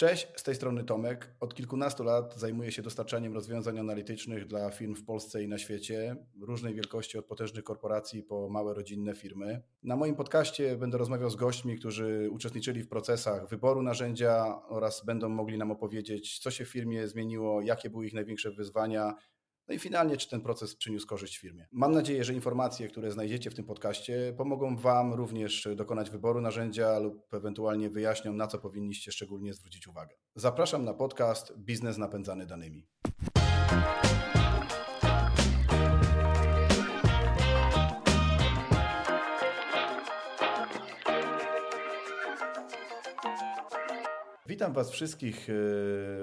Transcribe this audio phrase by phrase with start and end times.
[0.00, 1.34] Cześć, z tej strony Tomek.
[1.40, 6.16] Od kilkunastu lat zajmuję się dostarczaniem rozwiązań analitycznych dla firm w Polsce i na świecie,
[6.40, 9.62] różnej wielkości, od potężnych korporacji po małe rodzinne firmy.
[9.82, 15.28] Na moim podcaście będę rozmawiał z gośćmi, którzy uczestniczyli w procesach wyboru narzędzia oraz będą
[15.28, 19.14] mogli nam opowiedzieć, co się w firmie zmieniło, jakie były ich największe wyzwania
[19.70, 21.66] no i finalnie, czy ten proces przyniósł korzyść firmie.
[21.72, 26.98] Mam nadzieję, że informacje, które znajdziecie w tym podcaście, pomogą Wam również dokonać wyboru narzędzia
[26.98, 30.16] lub ewentualnie wyjaśnią, na co powinniście szczególnie zwrócić uwagę.
[30.34, 32.86] Zapraszam na podcast Biznes napędzany danymi.
[44.60, 45.52] Witam Was wszystkich e,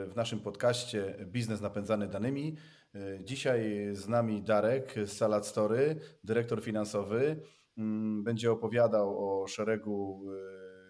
[0.08, 2.58] w naszym podcaście Biznes napędzany danymi.
[2.96, 7.42] E, dzisiaj z nami Darek z Salad Story, dyrektor finansowy.
[7.78, 10.24] Mm, będzie opowiadał o szeregu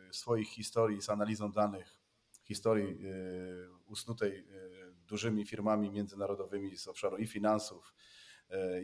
[0.10, 2.00] e, swoich historii z analizą danych,
[2.44, 3.00] historii
[3.86, 4.48] usnutej
[5.06, 7.94] dużymi firmami międzynarodowymi z obszaru i finansów,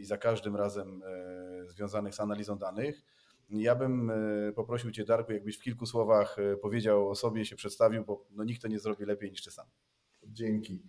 [0.00, 1.02] i za każdym razem
[1.66, 3.04] związanych z analizą danych.
[3.50, 7.56] Ja bym e, poprosił Cię, Darku, jakbyś w kilku słowach e, powiedział o sobie, się
[7.56, 9.66] przedstawił, bo no, nikt to nie zrobi lepiej niż Ty sam.
[10.24, 10.82] Dzięki.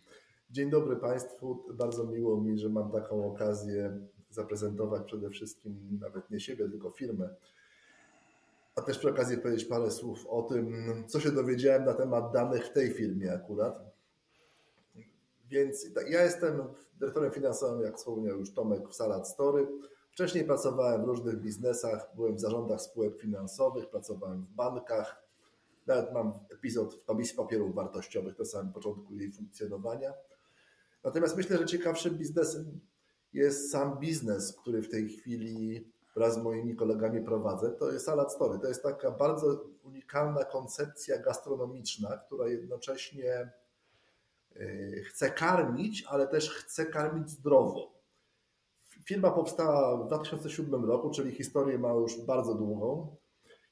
[0.50, 1.66] Dzień dobry Państwu.
[1.73, 7.30] Bardzo miło mi, że mam taką okazję zaprezentować przede wszystkim nawet nie siebie, tylko firmę.
[8.76, 12.66] A też przy okazji powiedzieć parę słów o tym, co się dowiedziałem na temat danych
[12.66, 13.80] w tej firmie akurat.
[15.50, 16.61] Więc ja jestem
[17.00, 19.67] dyrektorem finansowym, jak wspomniał już Tomek, w Salad Story.
[20.16, 25.23] Wcześniej pracowałem w różnych biznesach, byłem w zarządach spółek finansowych, pracowałem w bankach.
[25.88, 30.13] Nawet mam epizod w Komisji Papierów Wartościowych na samym początku jej funkcjonowania.
[31.03, 32.80] Natomiast myślę, że ciekawszym biznesem
[33.33, 37.71] jest sam biznes, który w tej chwili wraz z moimi kolegami prowadzę.
[37.71, 38.59] To jest Salad Story.
[38.59, 43.52] To jest taka bardzo unikalna koncepcja gastronomiczna, która jednocześnie
[44.55, 47.95] y, chce karmić, ale też chce karmić zdrowo.
[49.06, 53.16] Firma powstała w 2007 roku, czyli historię ma już bardzo długą.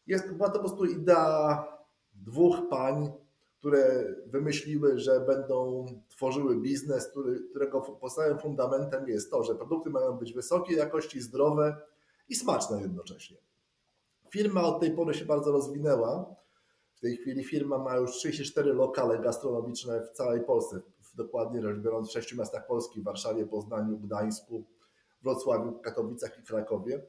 [0.08, 1.68] Jest, była to po prostu idea
[2.14, 3.12] dwóch pań,
[3.60, 10.18] które wymyśliły, że będą tworzyły biznes, który, którego podstawowym fundamentem jest to, że produkty mają
[10.18, 11.78] być wysokiej jakości, zdrowe
[12.30, 13.38] i smaczne jednocześnie.
[14.30, 16.36] Firma od tej pory się bardzo rozwinęła.
[16.96, 20.82] W tej chwili firma ma już 34 lokale gastronomiczne w całej Polsce,
[21.16, 24.64] dokładnie rzecz biorąc w sześciu miastach Polski, w Warszawie, Poznaniu, Gdańsku,
[25.24, 27.02] Wrocławiu, Katowicach i Krakowie.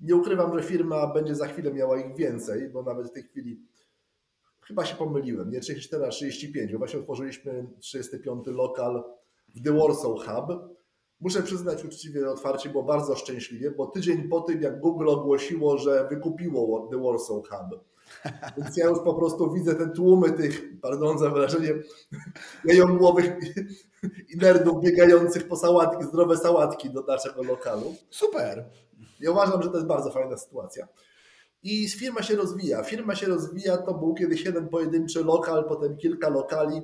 [0.00, 3.62] Nie ukrywam, że firma będzie za chwilę miała ich więcej, bo nawet w tej chwili
[4.60, 9.04] chyba się pomyliłem, nie 34, a 35, bo właśnie otworzyliśmy 35 lokal
[9.54, 10.78] w The Warsaw Hub.
[11.20, 16.08] Muszę przyznać uczciwie, otwarcie było bardzo szczęśliwie, bo tydzień po tym, jak Google ogłosiło, że
[16.10, 17.80] wykupiło The Warsaw Hub,
[18.58, 21.74] więc ja już po prostu widzę te tłumy tych, pardon za wrażenie,
[22.64, 23.32] jajogłowych
[24.34, 27.94] i nerdów biegających po sałatki, zdrowe sałatki do naszego lokalu.
[28.10, 28.64] Super.
[29.20, 30.88] Ja uważam, że to jest bardzo fajna sytuacja.
[31.62, 32.82] I firma się rozwija.
[32.82, 36.82] Firma się rozwija, to był kiedyś jeden pojedynczy lokal, potem kilka lokali.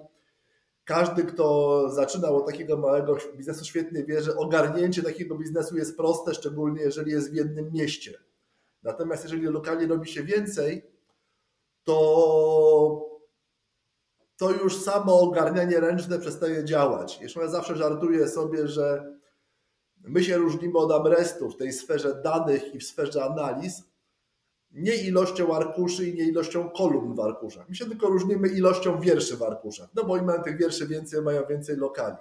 [0.84, 6.34] Każdy, kto zaczynał od takiego małego biznesu, świetnie wie, że ogarnięcie takiego biznesu jest proste,
[6.34, 8.18] szczególnie jeżeli jest w jednym mieście.
[8.82, 10.93] Natomiast jeżeli lokali robi się więcej,
[11.84, 13.14] to
[14.36, 17.20] to już samo ogarnianie ręczne przestaje działać.
[17.20, 19.14] Jeszcze ja zawsze żartuję sobie, że
[20.04, 23.82] my się różnimy od Amrestu w tej sferze danych i w sferze analiz,
[24.70, 27.68] nie ilością arkuszy i nie ilością kolumn w arkuszach.
[27.68, 29.88] My się tylko różnimy ilością wierszy w arkuszach.
[29.94, 32.16] No bo oni mają tych wierszy więcej, mają więcej lokali.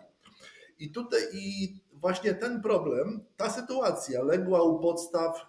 [0.79, 5.45] I tutaj i właśnie ten problem, ta sytuacja legła u podstaw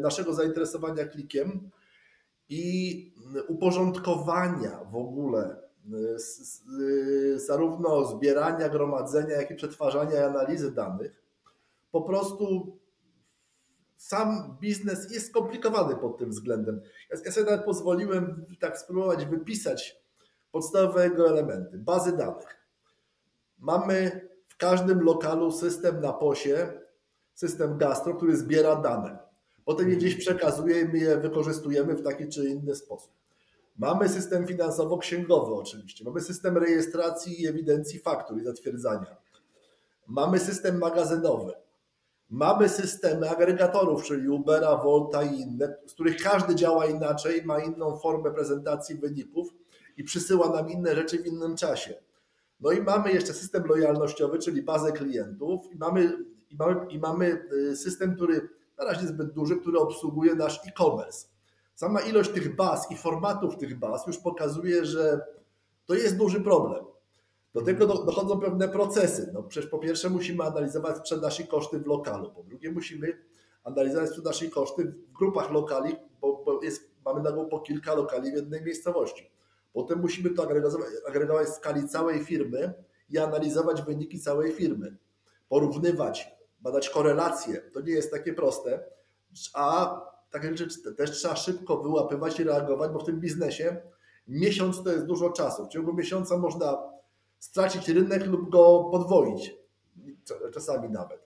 [0.00, 1.70] naszego zainteresowania klikiem,
[2.52, 3.14] i
[3.48, 5.56] uporządkowania w ogóle
[7.34, 11.22] y, zarówno zbierania, gromadzenia, jak i przetwarzania i analizy danych,
[11.90, 12.76] po prostu
[13.96, 16.80] sam biznes jest skomplikowany pod tym względem.
[17.24, 20.02] Ja sobie nawet pozwoliłem tak spróbować wypisać
[20.50, 21.78] podstawowe jego elementy.
[21.78, 22.56] Bazy danych.
[23.58, 26.72] Mamy w każdym lokalu system na posie,
[27.34, 29.31] system gastro, który zbiera dane.
[29.64, 33.12] Potem je gdzieś przekazuje i my je wykorzystujemy w taki czy inny sposób.
[33.78, 39.16] Mamy system finansowo-księgowy oczywiście, mamy system rejestracji i ewidencji faktur i zatwierdzania.
[40.06, 41.52] Mamy system magazynowy.
[42.30, 47.98] Mamy systemy agregatorów, czyli Ubera, Volta i inne, z których każdy działa inaczej, ma inną
[47.98, 49.48] formę prezentacji wyników
[49.96, 51.94] i przysyła nam inne rzeczy w innym czasie.
[52.60, 56.12] No i mamy jeszcze system lojalnościowy, czyli bazę klientów i mamy,
[56.50, 58.48] i mamy, i mamy y, system, który
[58.84, 61.26] na razie zbyt duży, który obsługuje nasz e-commerce.
[61.74, 65.20] Sama ilość tych baz i formatów tych baz już pokazuje, że
[65.86, 66.84] To jest duży problem.
[67.54, 69.30] Do tego dochodzą pewne procesy.
[69.34, 73.18] No przecież po pierwsze musimy analizować sprzedaż i koszty w lokalu, po drugie musimy
[73.64, 78.32] analizować sprzedaż i koszty w grupach lokali, bo, bo jest, mamy na po kilka lokali
[78.32, 79.30] w jednej miejscowości.
[79.72, 82.74] Potem musimy to agregować, agregować w skali całej firmy
[83.10, 84.96] i analizować wyniki całej firmy.
[85.48, 87.60] Porównywać, badać korelacje.
[87.60, 88.84] To nie jest takie proste,
[89.54, 90.00] a
[90.30, 93.76] takie rzeczy też trzeba szybko wyłapywać i reagować, bo w tym biznesie
[94.28, 95.66] miesiąc to jest dużo czasu.
[95.66, 96.82] W ciągu miesiąca można
[97.38, 99.54] stracić rynek lub go podwoić,
[100.54, 101.22] czasami nawet.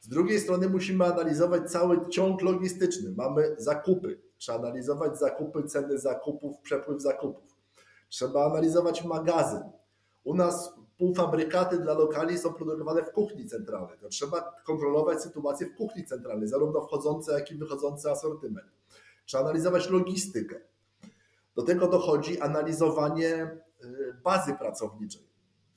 [0.00, 3.12] Z drugiej strony musimy analizować cały ciąg logistyczny.
[3.16, 4.20] Mamy zakupy.
[4.38, 7.56] Trzeba analizować zakupy, ceny zakupów, przepływ zakupów.
[8.08, 9.62] Trzeba analizować magazyn.
[10.24, 13.98] U nas półfabrykaty dla lokali są produkowane w kuchni centralnej.
[13.98, 18.66] To trzeba kontrolować sytuację w kuchni centralnej, zarówno wchodzące, jak i wychodzący asortyment.
[19.24, 20.60] Trzeba analizować logistykę.
[21.56, 25.28] Do tego dochodzi analizowanie y, bazy pracowniczej.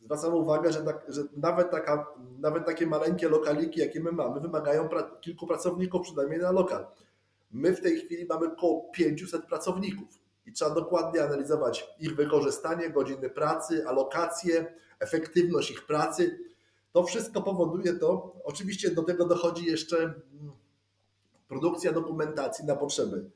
[0.01, 2.07] Zwracam uwagę, że, tak, że nawet, taka,
[2.39, 6.85] nawet takie maleńkie lokaliki, jakie my mamy, wymagają pra kilku pracowników przynajmniej na lokal.
[7.51, 10.07] My w tej chwili mamy około 500 pracowników
[10.45, 16.39] i trzeba dokładnie analizować ich wykorzystanie, godziny pracy, alokacje, efektywność ich pracy.
[16.92, 20.51] To wszystko powoduje to, oczywiście do tego dochodzi jeszcze mm,
[21.48, 23.30] produkcja dokumentacji na potrzeby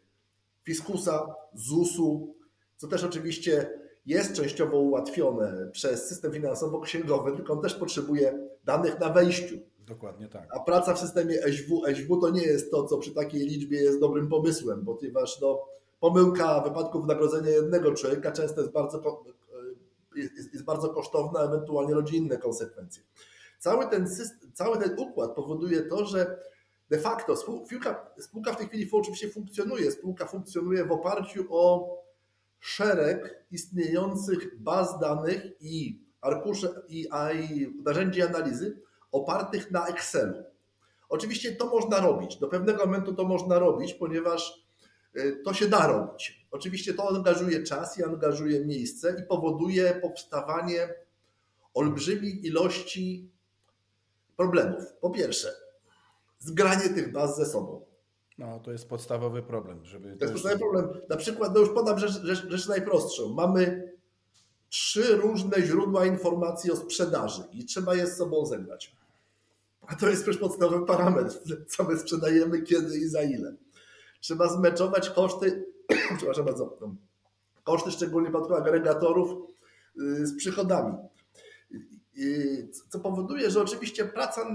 [0.66, 2.36] fiskusa, ZUS-u,
[2.78, 9.10] co też oczywiście jest częściowo ułatwione przez system finansowo-księgowy, tylko on też potrzebuje danych na
[9.10, 9.56] wejściu.
[9.88, 10.48] Dokładnie tak.
[10.56, 14.00] A praca w systemie SW, SW to nie jest to, co przy takiej liczbie jest
[14.00, 15.66] dobrym pomysłem, ponieważ no,
[16.00, 19.00] pomyłka wypadku wynagrodzenia jednego człowieka często jest bardzo,
[20.16, 23.04] jest, jest bardzo kosztowna, ewentualnie rodzi inne konsekwencje.
[23.60, 26.40] Cały ten, system, cały ten układ powoduje to, że
[26.90, 29.92] de facto spółka, spółka w tej chwili oczywiście funkcjonuje.
[29.92, 31.96] Spółka funkcjonuje w oparciu o
[32.60, 40.44] szereg istniejących baz danych i arkusze i, i narzędzi analizy opartych na Excelu.
[41.10, 44.65] Oczywiście to można robić, do pewnego momentu to można robić, ponieważ
[45.44, 46.48] to się da robić.
[46.52, 50.94] Oczywiście to angażuje czas i angażuje miejsce i powoduje powstawanie
[51.74, 53.32] olbrzymiej ilości
[54.38, 54.84] problemów.
[55.02, 55.54] Po pierwsze,
[56.40, 57.86] zgranie tych baz ze sobą.
[58.38, 59.86] No, to jest podstawowy problem.
[59.86, 61.02] Żeby to jest podstawowy problem.
[61.10, 63.34] Na przykład, no już podam rzecz, rzecz, rzecz najprostszą.
[63.34, 63.92] Mamy
[64.70, 68.96] trzy różne źródła informacji o sprzedaży i trzeba je z sobą zebrać.
[69.88, 73.56] A to jest przecież podstawowy parametr, co my sprzedajemy, kiedy i za ile.
[74.25, 75.66] Trzeba zmeczować koszty,
[76.18, 76.77] przepraszam bardzo,
[77.63, 79.30] koszty szczególnie przypadku agregatorów
[80.01, 80.94] y, z przychodami
[82.89, 84.45] co powoduje, że oczywiście praca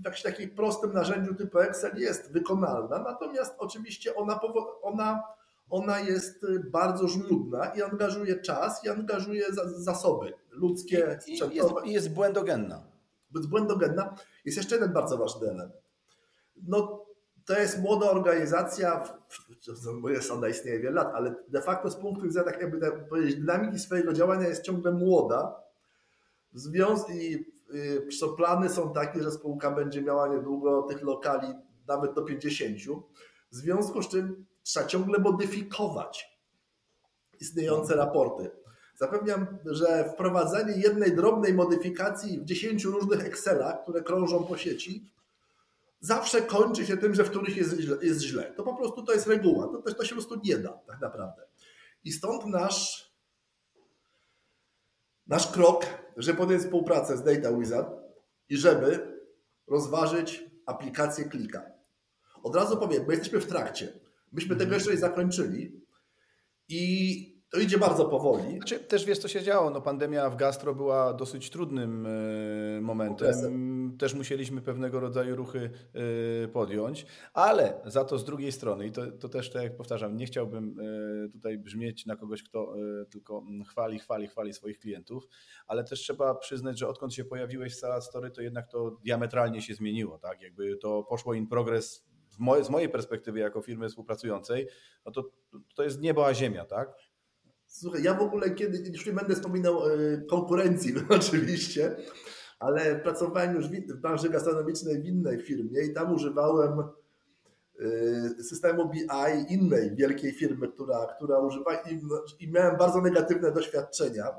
[0.00, 4.40] w jakimś takim prostym narzędziu typu Excel jest wykonalna, natomiast oczywiście ona,
[4.82, 5.22] ona,
[5.70, 9.44] ona jest bardzo żmudna i angażuje czas i angażuje
[9.76, 12.82] zasoby ludzkie, I, i jest, jest błędogenna.
[13.34, 14.14] Jest błędogenna.
[14.44, 15.72] Jest jeszcze jeden bardzo ważny element.
[16.62, 17.05] No,
[17.46, 19.02] to jest młoda organizacja,
[20.08, 23.36] jest ona istnieje wiele lat, ale de facto z punktu widzenia tak jakby tak powiedzieć,
[23.36, 25.66] dynamiki swojego działania jest ciągle młoda
[26.56, 27.34] Związki i
[28.24, 31.54] y, plany są takie, że spółka będzie miała niedługo tych lokali
[31.86, 32.78] nawet do 50.
[33.52, 36.40] W związku z czym trzeba ciągle modyfikować
[37.40, 38.50] istniejące raporty.
[38.94, 45.10] Zapewniam, że wprowadzenie jednej drobnej modyfikacji w 10 różnych Excelach, które krążą po sieci,
[46.00, 47.96] zawsze kończy się tym, że w których jest źle.
[48.02, 48.54] Jest źle.
[48.56, 49.68] To po prostu to jest reguła.
[49.68, 51.42] To, to się po prostu nie da tak naprawdę.
[52.04, 53.06] I stąd nasz
[55.26, 55.86] Nasz krok,
[56.16, 57.88] żeby podjąć współpracę z Data Wizard
[58.48, 59.20] i żeby
[59.66, 61.70] rozważyć aplikację Klika.
[62.42, 63.92] Od razu powiem, bo jesteśmy w trakcie.
[64.32, 64.74] Myśmy tego mhm.
[64.74, 65.86] jeszcze nie zakończyli
[66.68, 68.56] i to idzie bardzo powoli.
[68.56, 69.70] Znaczy, też wiesz, co się działo.
[69.70, 73.14] No, pandemia w gastro była dosyć trudnym e, momentem.
[73.14, 73.96] Okresem.
[73.98, 75.70] Też musieliśmy pewnego rodzaju ruchy
[76.44, 80.16] e, podjąć, ale za to z drugiej strony, i to, to też, tak jak powtarzam,
[80.16, 82.74] nie chciałbym e, tutaj brzmieć na kogoś, kto
[83.10, 85.28] tylko chwali, chwali, chwali swoich klientów,
[85.66, 89.62] ale też trzeba przyznać, że odkąd się pojawiłeś w Salad Story, to jednak to diametralnie
[89.62, 90.18] się zmieniło.
[90.18, 90.42] Tak?
[90.42, 92.06] Jakby to poszło in progress
[92.62, 94.68] z mojej perspektywy jako firmy współpracującej,
[95.06, 95.24] no to,
[95.74, 96.94] to jest niebo a ziemia, tak?
[97.66, 101.96] Słuchaj, ja w ogóle kiedy, już nie będę wspominał e, konkurencji oczywiście,
[102.58, 109.54] ale pracowałem już w branży gastronomicznej w innej firmie i tam używałem e, systemu BI
[109.54, 112.00] innej wielkiej firmy, która, która używa i,
[112.40, 114.32] i miałem bardzo negatywne doświadczenia e,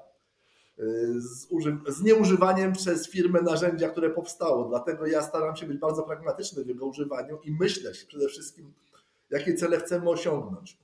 [1.17, 1.47] z,
[1.87, 4.69] z nieużywaniem przez firmę narzędzia, które powstało.
[4.69, 8.73] Dlatego ja staram się być bardzo pragmatyczny w jego używaniu i myśleć przede wszystkim,
[9.29, 10.77] jakie cele chcemy osiągnąć.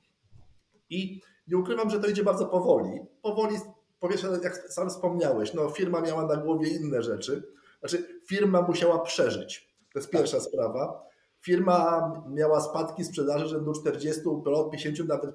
[0.89, 2.99] I nie ukrywam, że to idzie bardzo powoli.
[3.21, 3.55] Powoli
[3.99, 7.43] po pierwsze, jak sam wspomniałeś, no firma miała na głowie inne rzeczy.
[7.79, 9.73] Znaczy, firma musiała przeżyć.
[9.93, 10.45] To jest pierwsza tak.
[10.47, 11.03] sprawa.
[11.41, 14.21] Firma miała spadki sprzedaży rzędu 40,
[14.71, 15.31] 50, nawet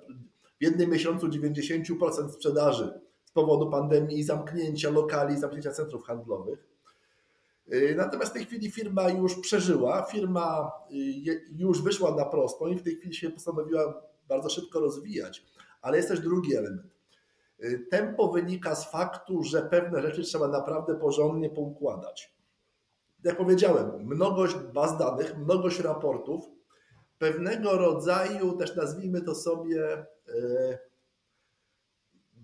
[0.60, 6.68] w jednym miesiącu 90% sprzedaży z powodu pandemii i zamknięcia lokali, zamknięcia centrów handlowych.
[7.72, 12.76] Y, natomiast w tej chwili firma już przeżyła, firma y, już wyszła na prostą i
[12.76, 15.46] w tej chwili się postanowiła bardzo szybko rozwijać.
[15.80, 16.86] Ale jest też drugi element.
[17.64, 22.38] Y, tempo wynika z faktu, że pewne rzeczy trzeba naprawdę porządnie poukładać.
[23.24, 26.44] Jak powiedziałem, mnogość baz danych, mnogość raportów,
[27.18, 30.06] pewnego rodzaju, też nazwijmy to sobie,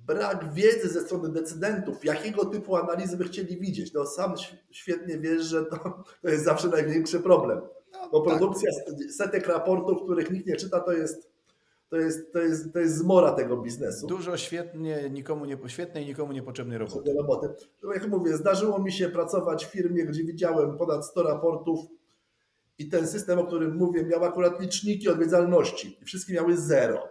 [0.06, 3.92] brak wiedzy ze strony decydentów, jakiego typu analizy by chcieli widzieć.
[3.92, 4.34] No sam
[4.70, 5.76] świetnie wiesz, że to,
[6.22, 7.60] to jest zawsze największy problem.
[7.92, 8.38] No Bo tak.
[8.38, 8.70] produkcja
[9.16, 11.33] setek raportów, których nikt nie czyta, to jest
[11.88, 14.06] to jest, to jest, to jest zmora tego biznesu.
[14.06, 17.12] Dużo świetnie, nikomu nie, świetnej, nikomu niepotrzebnej roboty.
[17.12, 17.48] roboty.
[17.82, 21.80] No jak mówię, zdarzyło mi się pracować w firmie, gdzie widziałem ponad 100 raportów
[22.78, 27.08] i ten system, o którym mówię, miał akurat liczniki odwiedzalności i wszystkie miały zero.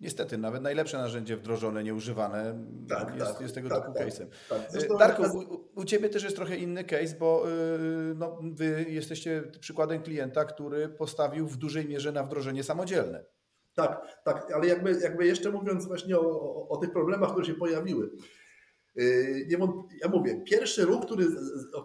[0.00, 4.26] Niestety, nawet najlepsze narzędzie wdrożone, nieużywane tak, jest, tak, jest tego tak, typu tak, case'em.
[4.48, 4.74] Tak.
[4.74, 9.42] Y, Darku, u, u, Ciebie też jest trochę inny case, bo yy, no, Wy jesteście
[9.60, 13.24] przykładem klienta, który postawił w dużej mierze na wdrożenie samodzielne.
[13.74, 17.54] Tak, tak, ale jakby, jakby jeszcze mówiąc właśnie o, o, o tych problemach, które się
[17.54, 18.10] pojawiły.
[18.94, 19.58] Yy, nie,
[20.02, 21.26] ja mówię, pierwszy ruch, który,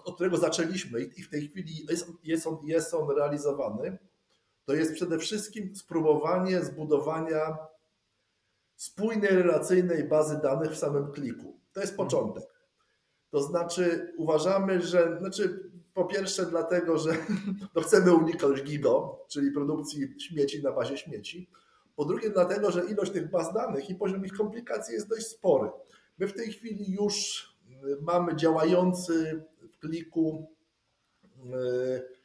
[0.06, 3.98] od którego zaczęliśmy i w tej chwili jest, jest, on, jest on realizowany,
[4.66, 7.58] to jest przede wszystkim spróbowanie zbudowania
[8.76, 11.60] spójnej, relacyjnej bazy danych w samym kliku.
[11.74, 12.44] To jest początek.
[13.30, 17.12] To znaczy uważamy, że, znaczy po pierwsze dlatego, że
[17.76, 21.50] no chcemy uniknąć GIGO, czyli produkcji śmieci na bazie śmieci.
[21.96, 25.70] Po drugie dlatego, że ilość tych baz danych i poziom ich komplikacji jest dość spory.
[26.18, 30.48] My w tej chwili już y, mamy działający w kliku
[31.38, 32.16] y,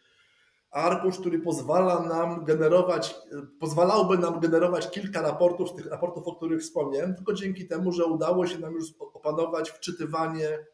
[0.70, 3.16] arkusz, który pozwala nam generować,
[3.60, 8.04] pozwalałby nam generować kilka raportów z tych raportów, o których wspomniałem, tylko dzięki temu, że
[8.04, 10.66] udało się nam już opanować wczytywanie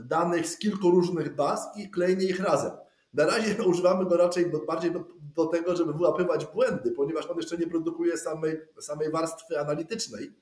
[0.00, 2.72] danych z kilku różnych baz i klejenie ich razem.
[3.14, 5.04] Na razie używamy go raczej bardziej do,
[5.36, 10.32] do tego, żeby wyłapywać błędy, ponieważ on jeszcze nie produkuje samej, samej warstwy analitycznej.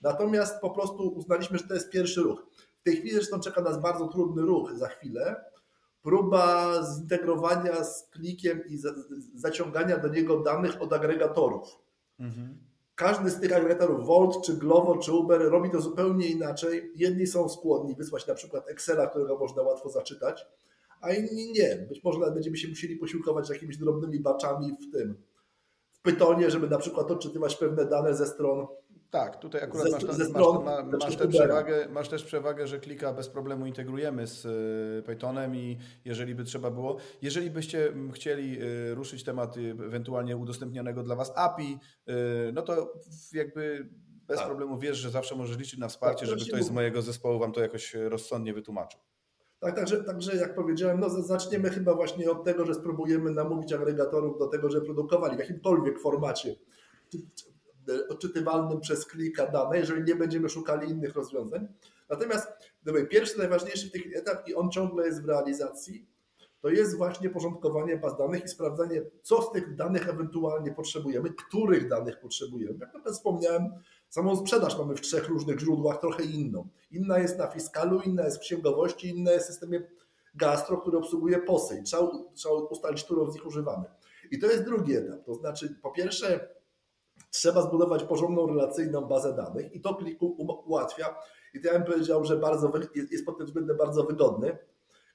[0.00, 2.46] Natomiast po prostu uznaliśmy, że to jest pierwszy ruch.
[2.80, 5.44] W tej chwili zresztą czeka nas bardzo trudny ruch za chwilę,
[6.02, 8.78] próba zintegrowania z klikiem i
[9.34, 11.78] zaciągania do niego danych od agregatorów.
[12.18, 12.58] Mhm.
[12.94, 16.92] Każdy z tych agregatorów, Volt, czy Glovo, czy Uber, robi to zupełnie inaczej.
[16.96, 20.46] Jedni są skłonni wysłać na przykład Excela, którego można łatwo zaczytać,
[21.00, 21.86] a inni nie.
[21.88, 25.22] Być może nawet będziemy się musieli posiłkować jakimiś drobnymi baczami w tym,
[25.92, 28.66] w Pytonie, żeby na przykład odczytywać pewne dane ze stron
[29.10, 30.10] tak, tutaj akurat masz, masz,
[31.00, 35.78] masz, tę przewagę, masz też przewagę, że klika bez problemu integrujemy z y, Pythonem i
[36.04, 41.32] jeżeli by trzeba było, jeżeli byście chcieli y, ruszyć temat y, ewentualnie udostępnionego dla Was
[41.36, 41.78] API,
[42.52, 42.94] no to
[43.32, 43.88] jakby
[44.26, 44.46] bez tak.
[44.46, 47.52] problemu wiesz, że zawsze możesz liczyć na wsparcie, tak, żeby ktoś z mojego zespołu Wam
[47.52, 49.00] to jakoś rozsądnie wytłumaczył.
[49.60, 54.38] Tak, także, także jak powiedziałem, no zaczniemy chyba właśnie od tego, że spróbujemy namówić agregatorów
[54.38, 56.54] do tego, że produkowali w jakimkolwiek formacie
[58.08, 61.68] odczytywalnym przez klika dane, jeżeli nie będziemy szukali innych rozwiązań.
[62.10, 62.48] Natomiast
[63.10, 66.08] pierwszy, najważniejszy tych etap i on ciągle jest w realizacji,
[66.60, 71.88] to jest właśnie porządkowanie baz danych i sprawdzanie, co z tych danych ewentualnie potrzebujemy, których
[71.88, 72.78] danych potrzebujemy.
[72.80, 73.64] Jak na wspomniałem,
[74.08, 76.68] samą sprzedaż mamy w trzech różnych źródłach, trochę inną.
[76.90, 79.82] Inna jest na fiskalu, inna jest w księgowości, inna jest w systemie
[80.34, 81.82] gastro, który obsługuje POSY.
[81.82, 83.84] Trzeba, trzeba ustalić, którą z nich używamy.
[84.30, 85.24] I to jest drugi etap.
[85.24, 86.48] To znaczy, po pierwsze,
[87.30, 91.14] trzeba zbudować porządną, relacyjną bazę danych i to kliku ułatwia.
[91.54, 92.72] I to ja bym powiedział, że bardzo,
[93.10, 94.58] jest pod tym względem bardzo wygodny.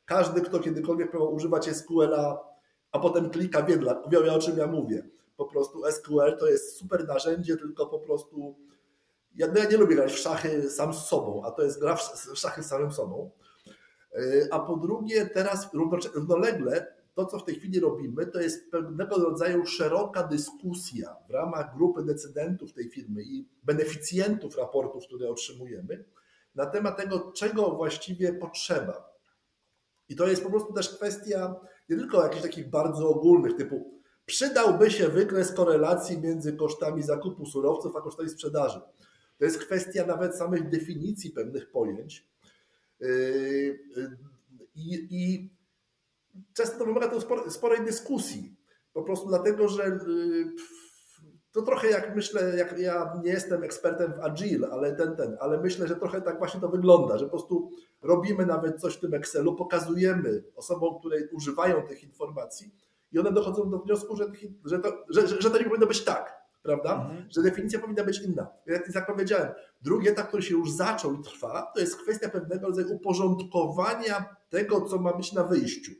[0.05, 2.39] Każdy, kto kiedykolwiek próbował używać SQL-a,
[2.91, 3.79] a potem klika, wie,
[4.09, 5.09] wie o czym ja mówię.
[5.37, 8.55] Po prostu SQL to jest super narzędzie, tylko po prostu
[9.35, 11.95] ja, no ja nie lubię grać w szachy sam z sobą, a to jest gra
[11.95, 12.01] w
[12.35, 13.31] szachy samym sobą.
[14.17, 15.69] Y, a po drugie, teraz
[16.13, 21.75] równolegle to, co w tej chwili robimy, to jest pewnego rodzaju szeroka dyskusja w ramach
[21.75, 26.05] grupy decydentów tej firmy i beneficjentów raportów, które otrzymujemy,
[26.55, 29.13] na temat tego, czego właściwie potrzeba.
[30.09, 31.55] I to jest po prostu też kwestia
[31.89, 33.93] nie tylko jakichś takich bardzo ogólnych, typu
[34.25, 38.81] przydałby się wykres korelacji między kosztami zakupu surowców a kosztami sprzedaży.
[39.37, 42.27] To jest kwestia nawet samych definicji pewnych pojęć.
[42.99, 43.09] Yy,
[43.97, 44.17] yy,
[44.75, 45.49] I, i
[46.53, 48.55] często to wymaga to sporej dyskusji.
[48.93, 49.99] Po prostu dlatego, że y,
[51.53, 55.61] to trochę jak myślę, jak ja nie jestem ekspertem w Agile, ale ten, ten, ale
[55.61, 57.69] myślę, że trochę tak właśnie to wygląda, że po prostu
[58.01, 62.75] robimy nawet coś w tym Excelu, pokazujemy osobom, które używają tych informacji
[63.11, 64.31] i one dochodzą do wniosku, że,
[64.65, 66.93] że, to, że, że to nie powinno być tak, prawda?
[66.93, 67.27] Mhm.
[67.31, 68.47] Że definicja powinna być inna.
[68.65, 69.49] Jak, jak powiedziałem,
[69.81, 74.81] drugi etap, który się już zaczął i trwa, to jest kwestia pewnego rodzaju uporządkowania tego,
[74.81, 75.91] co ma być na wyjściu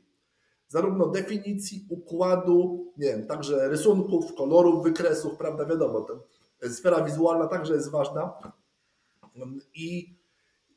[0.68, 6.06] zarówno definicji, układu, nie wiem, także rysunków, kolorów, wykresów, prawda, wiadomo,
[6.68, 8.32] sfera wizualna także jest ważna
[9.74, 10.14] i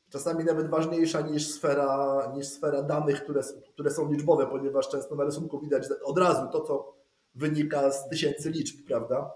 [0.10, 3.42] czasami nawet ważniejsza niż sfera, niż sfera danych, które,
[3.74, 6.94] które są liczbowe, ponieważ często na rysunku widać od razu to, co
[7.36, 9.32] wynika z tysięcy liczb, prawda?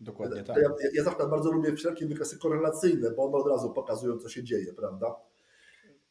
[0.00, 0.56] Dokładnie tak.
[0.56, 4.44] Ja, ja zawsze bardzo lubię wszelkie wykresy korelacyjne, bo one od razu pokazują, co się
[4.44, 5.14] dzieje, prawda?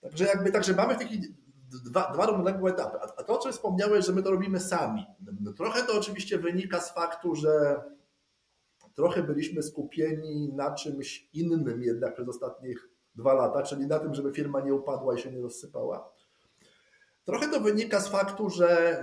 [0.01, 1.21] Także jakby, także mamy taki
[1.69, 2.97] dwa, dwa równoległe etapy.
[3.17, 5.05] A to, o czym wspomniałeś, że my to robimy sami,
[5.41, 7.83] no, trochę to oczywiście wynika z faktu, że
[8.95, 14.33] trochę byliśmy skupieni na czymś innym jednak przez ostatnich dwa lata, czyli na tym, żeby
[14.33, 16.11] firma nie upadła i się nie rozsypała.
[17.25, 18.99] Trochę to wynika z faktu, że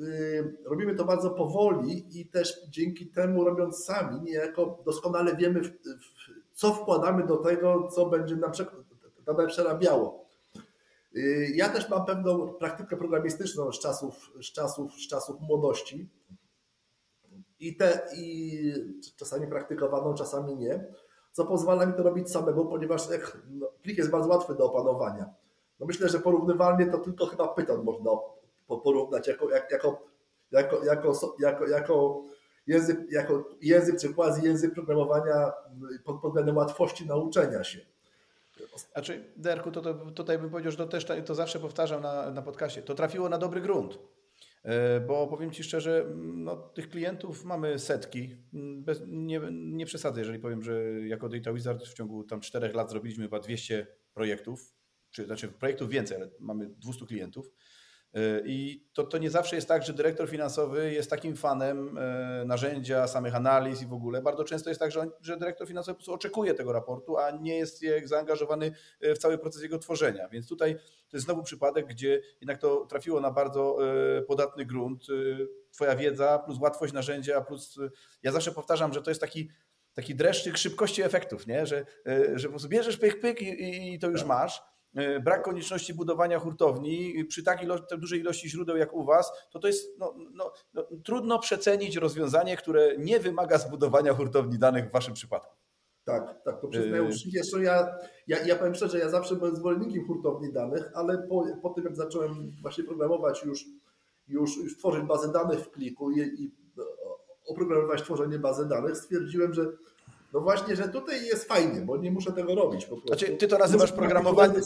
[0.00, 5.60] y, robimy to bardzo powoli i też dzięki temu robiąc sami, niejako doskonale wiemy,
[6.52, 8.52] co wkładamy do tego, co będzie nam
[9.48, 10.19] przerabiało.
[11.16, 16.08] Y, ja też mam pewną praktykę programistyczną z czasów, z czasów, z czasów młodości
[17.60, 18.72] i, te, i
[19.16, 20.84] czasami praktykowaną, czasami nie,
[21.32, 25.34] co pozwala mi to robić samemu, ponieważ jak, no, plik jest bardzo łatwy do opanowania.
[25.80, 28.10] No myślę, że porównywalnie to tylko chyba Python można
[28.66, 30.02] porównać jako, jako,
[30.50, 32.24] jako, jako, jako, jako
[32.66, 35.52] język, jako język czy quasi język programowania
[36.04, 37.89] pod względem łatwości nauczenia się.
[38.92, 42.42] Znaczy, Derku, to, to, tutaj bym powiedział, że to też to zawsze powtarzam na, na
[42.42, 42.82] podcaście.
[42.82, 43.98] To trafiło na dobry grunt.
[44.62, 48.36] E, bo powiem Ci szczerze, no, tych klientów mamy setki.
[48.52, 52.90] Bez, nie, nie przesadzę, jeżeli powiem, że jako Data Wizard w ciągu tam czterech lat
[52.90, 54.74] zrobiliśmy chyba 200 projektów,
[55.10, 57.50] czy znaczy projektów więcej, ale mamy 200 klientów.
[58.44, 63.08] I to, to nie zawsze jest tak, że dyrektor finansowy jest takim fanem e, narzędzia,
[63.08, 64.22] samych analiz i w ogóle.
[64.22, 67.30] Bardzo często jest tak, że, on, że dyrektor finansowy po prostu oczekuje tego raportu, a
[67.30, 70.28] nie jest zaangażowany e, w cały proces jego tworzenia.
[70.28, 70.74] Więc tutaj
[71.08, 73.78] to jest znowu przypadek, gdzie jednak to trafiło na bardzo
[74.18, 75.06] e, podatny grunt.
[75.72, 77.78] Twoja wiedza plus łatwość narzędzia, plus
[78.22, 79.48] ja zawsze powtarzam, że to jest taki
[79.94, 81.66] taki dreszczyk szybkości efektów, nie?
[81.66, 81.84] Że,
[82.34, 84.28] że po prostu bierzesz pyk, pyk i, i to już tak.
[84.28, 84.62] masz.
[84.94, 89.66] E, brak konieczności budowania hurtowni przy takiej dużej ilości źródeł jak u Was, to to
[89.66, 95.14] jest no, no, no, trudno przecenić rozwiązanie, które nie wymaga zbudowania hurtowni danych w Waszym
[95.14, 95.56] przypadku.
[96.04, 97.38] Tak, tak, to przyznaję uczciwie.
[97.38, 101.70] Jeszcze ja, ja, ja powiem szczerze, ja zawsze byłem zwolennikiem hurtowni danych, ale po, po
[101.70, 103.64] tym jak zacząłem właśnie programować już,
[104.28, 106.50] już, już tworzyć bazę danych w kliku i, i
[107.46, 109.66] oprogramować tworzenie bazy danych, stwierdziłem, że
[110.32, 113.08] no właśnie, że tutaj jest fajnie, bo nie muszę tego robić po prostu.
[113.08, 114.62] Znaczy, ty to nazywasz programowaniem.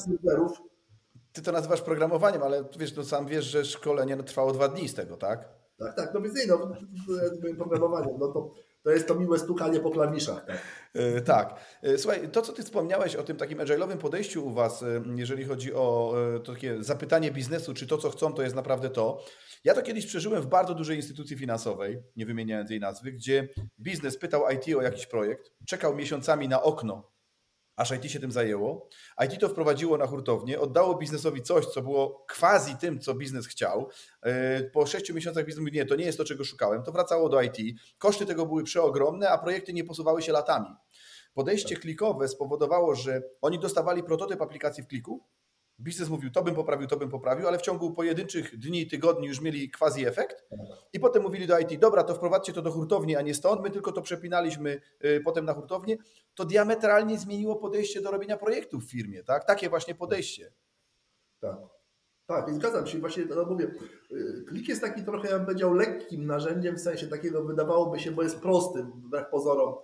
[1.33, 4.95] Ty to nazywasz programowaniem, ale wiesz, no sam wiesz, że szkolenie trwało dwa dni z
[4.95, 5.49] tego, tak?
[5.79, 6.73] Tak, tak, no więc nie, no,
[7.59, 8.51] programowaniem, no to,
[8.85, 10.45] to jest to miłe stukanie po klawiszach.
[10.47, 10.59] Tak.
[10.95, 11.55] Yy, tak.
[11.83, 15.45] Yy, słuchaj, to co ty wspomniałeś o tym takim agile'owym podejściu u was, yy, jeżeli
[15.45, 16.15] chodzi o
[16.47, 19.25] takie zapytanie biznesu, czy to co chcą, to jest naprawdę to.
[19.65, 23.49] Ja to kiedyś przeżyłem w bardzo dużej instytucji finansowej, nie wymieniając jej nazwy, gdzie
[23.81, 27.14] biznes pytał IT o jakiś projekt, czekał miesiącami na okno,
[27.77, 28.89] aż IT się tym zajęło.
[29.25, 33.89] IT to wprowadziło na hurtownię, oddało biznesowi coś, co było quasi tym, co biznes chciał.
[34.23, 36.83] E, po sześciu miesiącach biznes mówi, nie, to nie jest to, czego szukałem.
[36.83, 37.57] To wracało do IT.
[37.99, 40.69] Koszty tego były przeogromne, a projekty nie posuwały się latami.
[41.35, 45.25] Podejście klikowe spowodowało, że oni dostawali prototyp aplikacji w kliku,
[45.81, 49.41] Biznes mówił, to bym poprawił, to bym poprawił, ale w ciągu pojedynczych dni, tygodni już
[49.41, 50.45] mieli quasi efekt
[50.93, 53.71] i potem mówili do IT, dobra, to wprowadźcie to do hurtowni, a nie stąd, my
[53.71, 55.97] tylko to przepinaliśmy y, potem na hurtownię.
[56.35, 59.45] To diametralnie zmieniło podejście do robienia projektów w firmie, tak?
[59.45, 60.53] Takie właśnie podejście.
[61.41, 61.57] Tak.
[62.27, 62.99] Tak, i zgadzam się.
[62.99, 63.75] Właśnie no mówię,
[64.13, 68.11] y, klik jest taki trochę, ja bym powiedział, lekkim narzędziem, w sensie takiego wydawałoby się,
[68.11, 69.75] bo jest prostym, wbrew pozorom,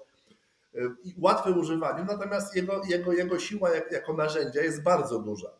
[0.75, 5.19] y, i łatwy w używaniu, natomiast jego, jego, jego siła jak, jako narzędzia jest bardzo
[5.19, 5.60] duża.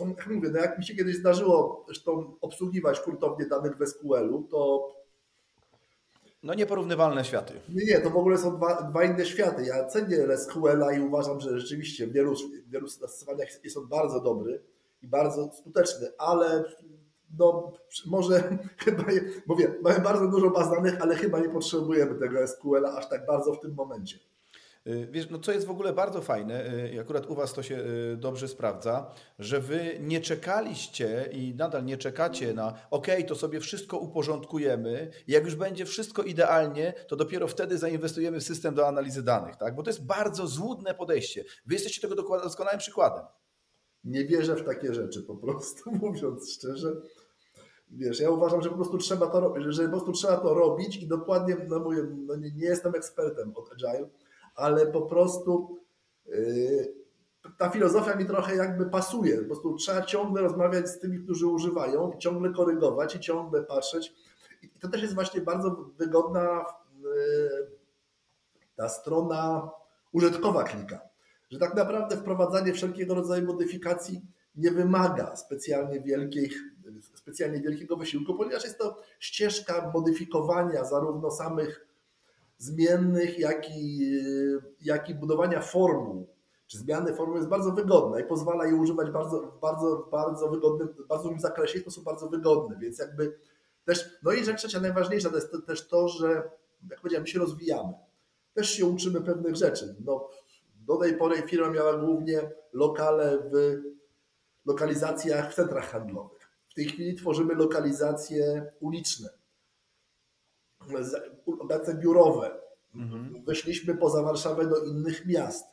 [0.00, 4.92] Jak mówię, no jak mi się kiedyś zdarzyło zresztą obsługiwać hurtownię danych w SQL-u, to
[6.42, 7.54] no nieporównywalne światy.
[7.68, 9.64] Nie, nie, to w ogóle są dwa, dwa inne światy.
[9.64, 14.20] Ja cenię SQL-a i uważam, że rzeczywiście w wielu, w wielu zastosowaniach jest on bardzo
[14.20, 14.62] dobry
[15.02, 16.64] i bardzo skuteczny, ale
[17.38, 17.72] no
[18.06, 19.04] może chyba,
[19.46, 23.52] mówię, mamy bardzo dużo baz danych, ale chyba nie potrzebujemy tego SQL-a aż tak bardzo
[23.52, 24.18] w tym momencie.
[24.86, 27.62] Y, wiesz, no co jest w ogóle bardzo fajne, y, i akurat u Was to
[27.62, 27.78] się
[28.12, 33.60] y, dobrze sprawdza, że Wy nie czekaliście i nadal nie czekacie na ok, to sobie
[33.60, 39.22] wszystko uporządkujemy, jak już będzie wszystko idealnie, to dopiero wtedy zainwestujemy w system do analizy
[39.22, 39.74] danych, tak?
[39.74, 41.44] Bo to jest bardzo złudne podejście.
[41.66, 43.24] Wy jesteście tego doskonałym przykładem.
[44.04, 46.96] Nie wierzę w takie rzeczy po prostu, mówiąc szczerze.
[47.90, 51.06] Wiesz, ja uważam, że po prostu trzeba to, że po prostu trzeba to robić i
[51.06, 54.08] dokładnie, no mówię, no nie, nie jestem ekspertem od Agile,
[54.56, 55.78] ale po prostu
[56.26, 56.94] yy,
[57.58, 59.38] ta filozofia mi trochę jakby pasuje.
[59.38, 64.12] Po prostu trzeba ciągle rozmawiać z tymi, którzy używają, ciągle korygować i ciągle patrzeć.
[64.62, 66.64] I to też jest właśnie bardzo wygodna
[67.02, 67.70] yy,
[68.76, 69.70] ta strona
[70.12, 71.00] użytkowa klika.
[71.50, 74.22] Że tak naprawdę wprowadzanie wszelkiego rodzaju modyfikacji
[74.56, 76.62] nie wymaga specjalnie, wielkich,
[77.14, 81.85] specjalnie wielkiego wysiłku, ponieważ jest to ścieżka modyfikowania zarówno samych
[82.58, 84.12] zmiennych, jak i,
[84.80, 86.26] jak i budowania formuł,
[86.66, 91.06] czy zmiany formuł jest bardzo wygodna i pozwala je używać bardzo, bardzo, bardzo wygodnym, w
[91.06, 93.38] bardzo dużym zakresie w sposób bardzo wygodny, więc jakby
[93.84, 96.50] też, no i rzecz trzecia najważniejsza to jest to, też to, że
[96.90, 97.92] jak powiedziałem, my się rozwijamy.
[98.54, 99.96] Też się uczymy pewnych rzeczy.
[100.04, 100.28] No,
[100.86, 103.82] do tej pory firma miała głównie lokale w
[104.66, 106.50] lokalizacjach w centrach handlowych.
[106.68, 109.28] W tej chwili tworzymy lokalizacje uliczne
[111.60, 112.50] lokacje biurowe.
[112.94, 113.44] Mhm.
[113.46, 115.66] Weszliśmy poza Warszawę do innych miast.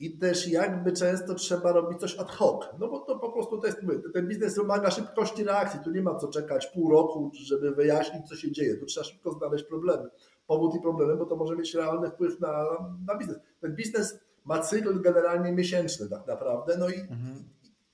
[0.00, 3.66] I też jakby często trzeba robić coś ad hoc, no bo to po prostu to
[3.66, 3.78] jest,
[4.14, 8.36] ten biznes wymaga szybkości reakcji, tu nie ma co czekać pół roku, żeby wyjaśnić, co
[8.36, 10.10] się dzieje, tu trzeba szybko znaleźć problemy,
[10.46, 12.64] powód i problemy, bo to może mieć realny wpływ na,
[13.06, 13.38] na biznes.
[13.60, 17.44] Ten biznes ma cykl generalnie miesięczny tak naprawdę, no i, mhm.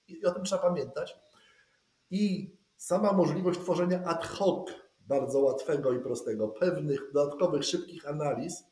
[0.08, 1.18] i, i o tym trzeba pamiętać.
[2.10, 4.70] I sama możliwość tworzenia ad hoc
[5.10, 8.64] bardzo łatwego i prostego, pewnych dodatkowych, szybkich analiz,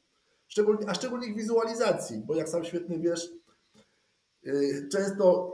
[0.49, 3.31] szczególnie, a szczególnie wizualizacji, bo jak sam świetnie wiesz,
[4.47, 5.53] y, często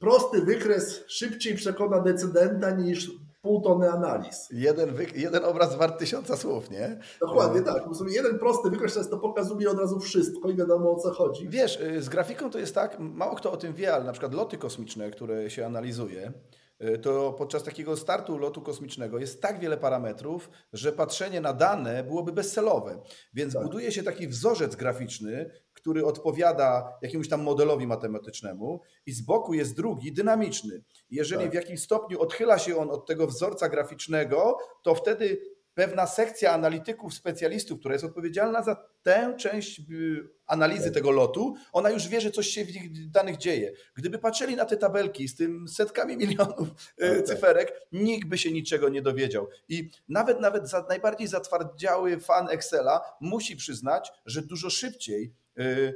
[0.00, 3.10] prosty wykres szybciej przekona decydenta niż
[3.42, 4.48] pół tony analiz.
[4.50, 7.00] Jeden, jeden obraz wart tysiąca słów, nie?
[7.20, 7.78] Dokładnie tak.
[7.78, 11.48] Po prostu jeden prosty wykres często pokazuje od razu wszystko i wiadomo o co chodzi.
[11.48, 14.34] Wiesz, y, z grafiką to jest tak, mało kto o tym wie, ale na przykład
[14.34, 16.65] loty kosmiczne, które się analizuje, Y,
[17.02, 22.32] to podczas takiego startu lotu kosmicznego jest tak wiele parametrów, że patrzenie na dane byłoby
[22.32, 23.02] bezcelowe.
[23.34, 23.62] Więc tak.
[23.62, 29.76] buduje się taki wzorzec graficzny, który odpowiada jakiemuś tam modelowi matematycznemu i z boku jest
[29.76, 30.82] drugi, dynamiczny.
[31.10, 31.50] Jeżeli tak.
[31.50, 37.14] w jakimś stopniu odchyla się on od tego wzorca graficznego, to wtedy pewna sekcja analityków,
[37.14, 42.30] specjalistów, która jest odpowiedzialna za tę część y, analizy tego lotu, ona już wie, że
[42.30, 42.68] coś się w
[43.10, 43.72] danych dzieje.
[43.94, 47.26] Gdyby patrzyli na te tabelki z tym setkami milionów y, tak, tak.
[47.26, 49.48] cyferek, nikt by się niczego nie dowiedział.
[49.68, 55.94] I nawet nawet za najbardziej zatwardziały fan Excela musi przyznać, że dużo szybciej y,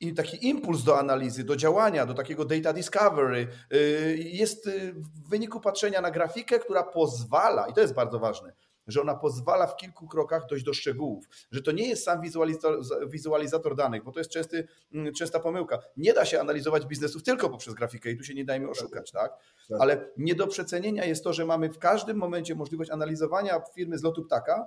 [0.00, 3.48] i taki impuls do analizy, do działania, do takiego data discovery
[4.16, 8.52] jest w wyniku patrzenia na grafikę, która pozwala, i to jest bardzo ważne,
[8.88, 12.80] że ona pozwala w kilku krokach dojść do szczegółów, że to nie jest sam wizualizator,
[13.08, 15.78] wizualizator danych, bo to jest częsty, mm, częsta pomyłka.
[15.96, 19.32] Nie da się analizować biznesów tylko poprzez grafikę i tu się nie dajmy oszukać, tak?
[19.68, 19.80] tak?
[19.80, 24.02] Ale nie do przecenienia jest to, że mamy w każdym momencie możliwość analizowania firmy z
[24.02, 24.66] lotu ptaka,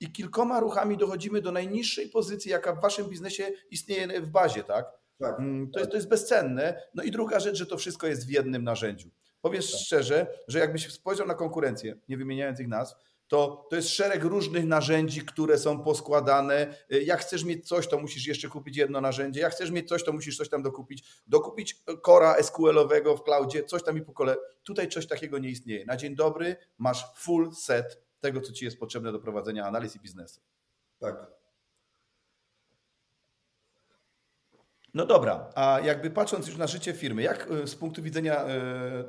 [0.00, 4.86] i kilkoma ruchami dochodzimy do najniższej pozycji, jaka w waszym biznesie istnieje w bazie, tak?
[5.18, 6.82] tak mm, to, jest, to jest bezcenne.
[6.94, 9.10] No i druga rzecz, że to wszystko jest w jednym narzędziu.
[9.40, 9.80] Powiesz tak.
[9.80, 12.96] szczerze, że jakbyś spojrzał na konkurencję, nie wymieniając ich nazw,
[13.28, 16.74] to, to jest szereg różnych narzędzi, które są poskładane.
[16.92, 19.40] Y, jak chcesz mieć coś, to musisz jeszcze kupić jedno narzędzie.
[19.40, 21.04] Jak chcesz mieć coś, to musisz coś tam dokupić.
[21.26, 24.36] Dokupić Cora SQL-owego w cloudzie, coś tam i po kolei.
[24.62, 25.84] Tutaj coś takiego nie istnieje.
[25.84, 30.00] Na dzień dobry masz full set tego, co ci jest potrzebne do prowadzenia analiz i
[30.00, 30.40] biznesu.
[30.98, 31.35] Tak.
[34.96, 38.48] No dobra, a jakby patrząc już na życie firmy, jak y, z punktu widzenia y,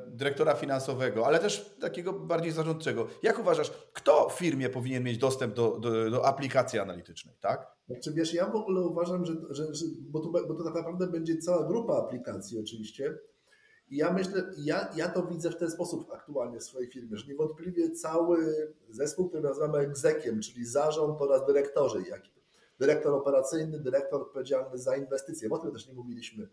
[0.06, 5.54] dyrektora finansowego, ale też takiego bardziej zarządczego, jak uważasz, kto w firmie powinien mieć dostęp
[5.54, 7.66] do, do, do aplikacji analitycznej, tak?
[7.86, 11.06] Znaczy wiesz, ja w ogóle uważam, że, że, że bo, to, bo to tak naprawdę
[11.06, 13.18] będzie cała grupa aplikacji oczywiście,
[13.90, 17.26] i ja myślę, ja, ja to widzę w ten sposób aktualnie w swojej firmie, że
[17.26, 18.38] niewątpliwie cały
[18.90, 22.22] zespół, który nazywamy egzekiem, czyli zarząd oraz dyrektorzy, jak
[22.80, 26.48] dyrektor operacyjny, dyrektor odpowiedzialny za inwestycje, bo o tym też nie mówiliśmy,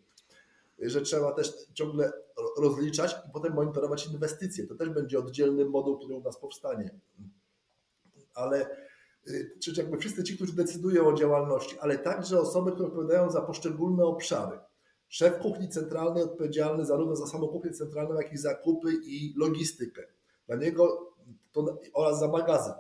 [0.79, 2.13] że trzeba też ciągle
[2.57, 4.67] rozliczać i potem monitorować inwestycje.
[4.67, 6.99] To też będzie oddzielny moduł, który u nas powstanie.
[8.33, 8.69] Ale
[9.27, 13.41] y, czyli jakby wszyscy ci, którzy decydują o działalności, ale także osoby, które odpowiadają za
[13.41, 14.59] poszczególne obszary.
[15.07, 20.03] Szef kuchni centralnej odpowiedzialny zarówno za samą kuchnię centralną, jak i zakupy i logistykę.
[20.47, 21.13] Dla niego
[21.51, 22.73] to, oraz za magazyn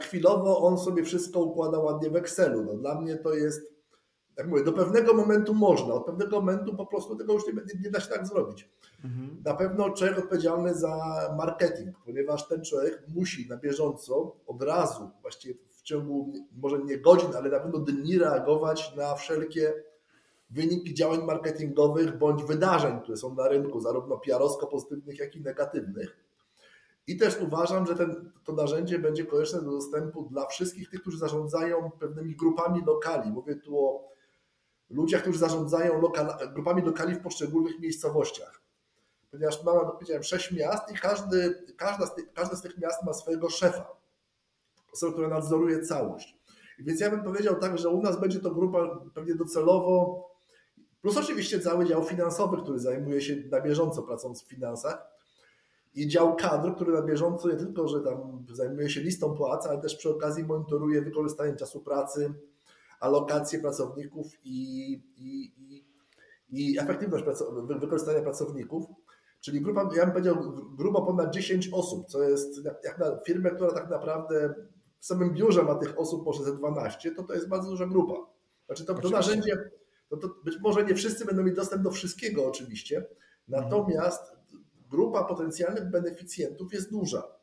[0.00, 2.64] chwilowo on sobie wszystko układa ładnie w Excelu.
[2.64, 3.76] No, dla mnie to jest
[4.36, 7.80] jak mówię, do pewnego momentu można, od pewnego momentu po prostu tego już nie, nie,
[7.84, 8.70] nie da się tak zrobić.
[9.04, 9.42] Mhm.
[9.44, 10.96] Na pewno człowiek odpowiedzialny za
[11.38, 17.28] marketing, ponieważ ten człowiek musi na bieżąco od razu, właściwie w ciągu może nie godzin,
[17.36, 19.74] ale na pewno dni reagować na wszelkie
[20.50, 26.16] wyniki działań marketingowych bądź wydarzeń, które są na rynku, zarówno PR-owsko pozytywnych, jak i negatywnych.
[27.06, 31.18] I też uważam, że ten, to narzędzie będzie konieczne do dostępu dla wszystkich tych, którzy
[31.18, 33.30] zarządzają pewnymi grupami lokali.
[33.30, 34.08] Mówię tu o
[34.90, 38.62] ludziach, którzy zarządzają lokal, grupami lokali w poszczególnych miejscowościach.
[39.30, 43.12] Ponieważ mamy, powiedziałem, sześć miast i każdy, każda z tych, każde z tych miast ma
[43.12, 43.96] swojego szefa,
[44.92, 46.36] osobę, która nadzoruje całość.
[46.78, 50.26] Więc ja bym powiedział tak, że u nas będzie to grupa pewnie docelowo,
[51.02, 55.15] plus oczywiście cały dział finansowy, który zajmuje się na bieżąco pracą w finansach
[55.96, 59.80] i dział kadr, który na bieżąco nie tylko, że tam zajmuje się listą płac, ale
[59.80, 62.34] też przy okazji monitoruje wykorzystanie czasu pracy,
[63.00, 65.84] alokację pracowników i, i, i,
[66.48, 67.24] i efektywność
[67.80, 68.86] wykorzystania pracowników.
[69.40, 70.36] Czyli grupa, ja bym powiedział,
[70.78, 74.54] grubo ponad 10 osób, co jest jak na firmę, która tak naprawdę
[74.98, 78.14] w samym biurze ma tych osób może ze 12, to to jest bardzo duża grupa.
[78.66, 79.70] Znaczy to, to narzędzie,
[80.08, 83.14] to, to być może nie wszyscy będą mieć dostęp do wszystkiego oczywiście, mhm.
[83.48, 84.35] natomiast
[84.90, 87.36] grupa potencjalnych beneficjentów jest duża.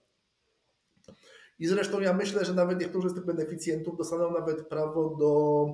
[1.60, 5.66] I zresztą ja myślę, że nawet niektórzy z tych beneficjentów dostaną nawet prawo do,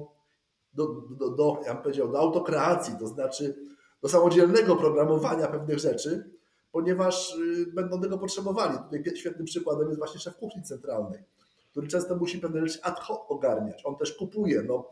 [0.73, 3.55] do, do, do ja bym powiedział, do autokreacji, to znaczy
[4.01, 6.32] do samodzielnego programowania pewnych rzeczy,
[6.71, 8.77] ponieważ y, będą tego potrzebowali.
[8.77, 11.23] Tutaj świetnym przykładem jest właśnie szef kuchni centralnej,
[11.71, 13.86] który często musi pewne rzeczy ad hoc ogarniać.
[13.86, 14.63] On też kupuje.
[14.63, 14.89] No,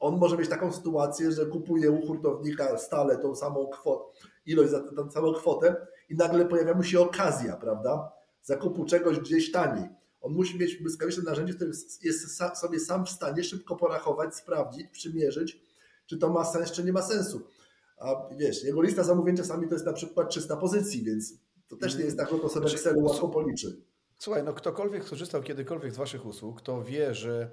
[0.00, 4.04] on może mieć taką sytuację, że kupuje u hurtownika stale tą samą kwotę,
[4.46, 8.12] ilość za samą kwotę i nagle pojawia mu się okazja, prawda?
[8.42, 9.88] Zakupu czegoś gdzieś taniej.
[10.20, 11.70] On musi mieć błyskawiczne narzędzie, które
[12.02, 15.60] jest sobie sam w stanie szybko porachować, sprawdzić, przymierzyć,
[16.06, 17.40] czy to ma sens, czy nie ma sensu.
[17.98, 21.34] A wiesz, jego lista zamówień czasami to jest na przykład 300 pozycji, więc
[21.68, 23.82] to też nie jest tak, że to sobie w Excelu łatwo policzy.
[24.18, 27.50] Słuchaj, no ktokolwiek korzystał kiedykolwiek z Waszych usług, to wie, że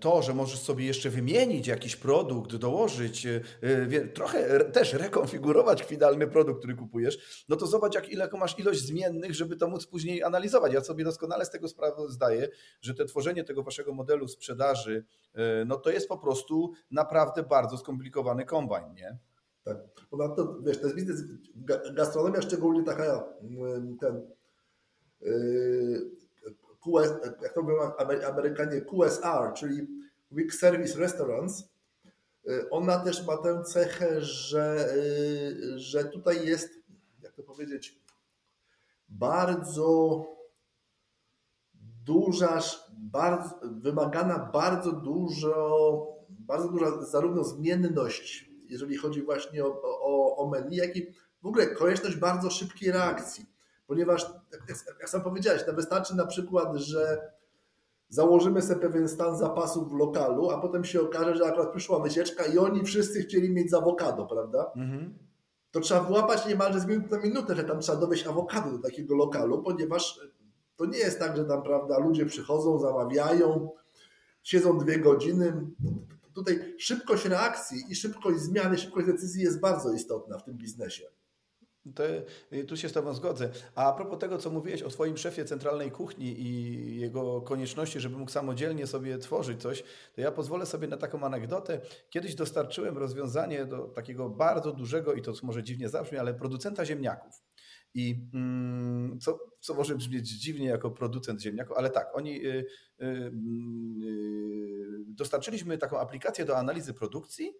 [0.00, 6.26] to, że możesz sobie jeszcze wymienić jakiś produkt, dołożyć, e, e, trochę też rekonfigurować finalny
[6.26, 10.22] produkt, który kupujesz, no to zobacz, jak ile masz ilość zmiennych, żeby to móc później
[10.22, 10.72] analizować.
[10.72, 12.48] Ja sobie doskonale z tego sprawę zdaję,
[12.80, 15.04] że te tworzenie tego waszego modelu sprzedaży,
[15.66, 19.18] no to jest po prostu naprawdę bardzo skomplikowany kombajn, nie?
[19.64, 19.76] Tak.
[20.10, 21.22] Ponadto, wiesz, to jest biznes,
[21.94, 24.30] gastronomia szczególnie taka, mm, ten,
[25.20, 26.25] yy
[26.86, 27.92] QS, jak to mówią
[28.28, 29.86] Amerykanie, QSR, czyli
[30.28, 31.70] Quick Service Restaurants,
[32.48, 36.70] y, ona też ma tę cechę, że, y, że tutaj jest,
[37.22, 38.00] jak to powiedzieć,
[39.08, 40.26] bardzo
[42.04, 42.60] duża,
[42.98, 50.76] bardzo, wymagana bardzo dużo, bardzo duża zarówno zmienność, jeżeli chodzi właśnie o, o, o menu,
[50.76, 53.55] jak i w ogóle konieczność bardzo szybkiej reakcji
[53.86, 54.26] ponieważ,
[55.00, 57.30] jak sam powiedziałeś, to wystarczy na przykład, że
[58.08, 62.44] założymy sobie pewien stan zapasów w lokalu, a potem się okaże, że akurat przyszła wycieczka
[62.44, 64.72] i oni wszyscy chcieli mieć z awokado, prawda?
[64.76, 65.18] Mhm.
[65.70, 69.14] To trzeba włapać niemalże z minuty na minutę, że tam trzeba dowieść awokado do takiego
[69.14, 70.20] lokalu, ponieważ
[70.76, 73.70] to nie jest tak, że tam, prawda, ludzie przychodzą, zamawiają,
[74.42, 75.66] siedzą dwie godziny.
[76.34, 81.06] Tutaj szybkość reakcji i szybkość zmiany, szybkość decyzji jest bardzo istotna w tym biznesie.
[81.94, 82.04] To,
[82.52, 83.50] y, tu się z Tobą zgodzę.
[83.74, 88.30] A, propos tego, co mówiłeś o Twoim szefie centralnej kuchni i jego konieczności, żeby mógł
[88.30, 91.80] samodzielnie sobie tworzyć coś, to ja pozwolę sobie na taką anegdotę.
[92.10, 97.42] Kiedyś dostarczyłem rozwiązanie do takiego bardzo dużego, i to może dziwnie zabrzmi, ale producenta ziemniaków.
[97.94, 102.66] I mm, co, co może brzmieć dziwnie jako producent ziemniaków, ale tak, oni y,
[103.00, 103.30] y, y,
[105.06, 107.52] dostarczyliśmy taką aplikację do analizy produkcji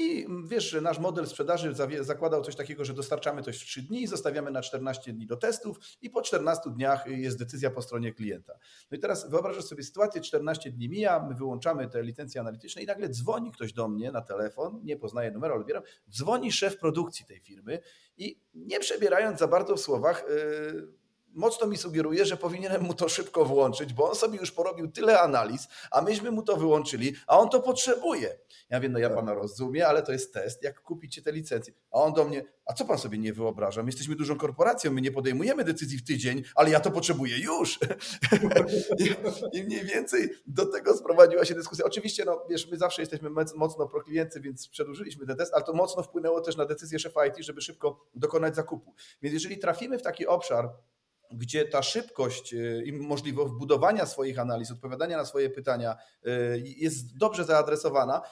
[0.00, 4.06] i wiesz, że nasz model sprzedaży zakładał coś takiego, że dostarczamy coś w 3 dni,
[4.06, 8.52] zostawiamy na 14 dni do testów i po 14 dniach jest decyzja po stronie klienta.
[8.90, 12.86] No i teraz wyobrażasz sobie sytuację, 14 dni mija, my wyłączamy te licencje analityczne i
[12.86, 17.26] nagle dzwoni ktoś do mnie na telefon, nie poznaje numeru, ale odbieram, dzwoni szef produkcji
[17.26, 17.78] tej firmy
[18.16, 20.24] i nie przebierając za bardzo w słowach,
[20.74, 20.99] yy,
[21.34, 25.20] mocno mi sugeruje, że powinienem mu to szybko włączyć, bo on sobie już porobił tyle
[25.20, 28.38] analiz, a myśmy mu to wyłączyli, a on to potrzebuje.
[28.70, 31.74] Ja wiem, no ja pana rozumiem, ale to jest test, jak kupicie te licencje.
[31.90, 33.82] A on do mnie, a co pan sobie nie wyobraża?
[33.82, 37.78] My jesteśmy dużą korporacją, my nie podejmujemy decyzji w tydzień, ale ja to potrzebuję już.
[39.52, 41.84] I, mniej więcej do tego sprowadziła się dyskusja.
[41.84, 46.02] Oczywiście, no wiesz, my zawsze jesteśmy mocno prokliency, więc przedłużyliśmy ten test, ale to mocno
[46.02, 48.94] wpłynęło też na decyzję szefa IT, żeby szybko dokonać zakupu.
[49.22, 50.70] Więc jeżeli trafimy w taki obszar,
[51.30, 57.18] gdzie ta szybkość y, i możliwość budowania swoich analiz, odpowiadania na swoje pytania y, jest
[57.18, 58.22] dobrze zaadresowana,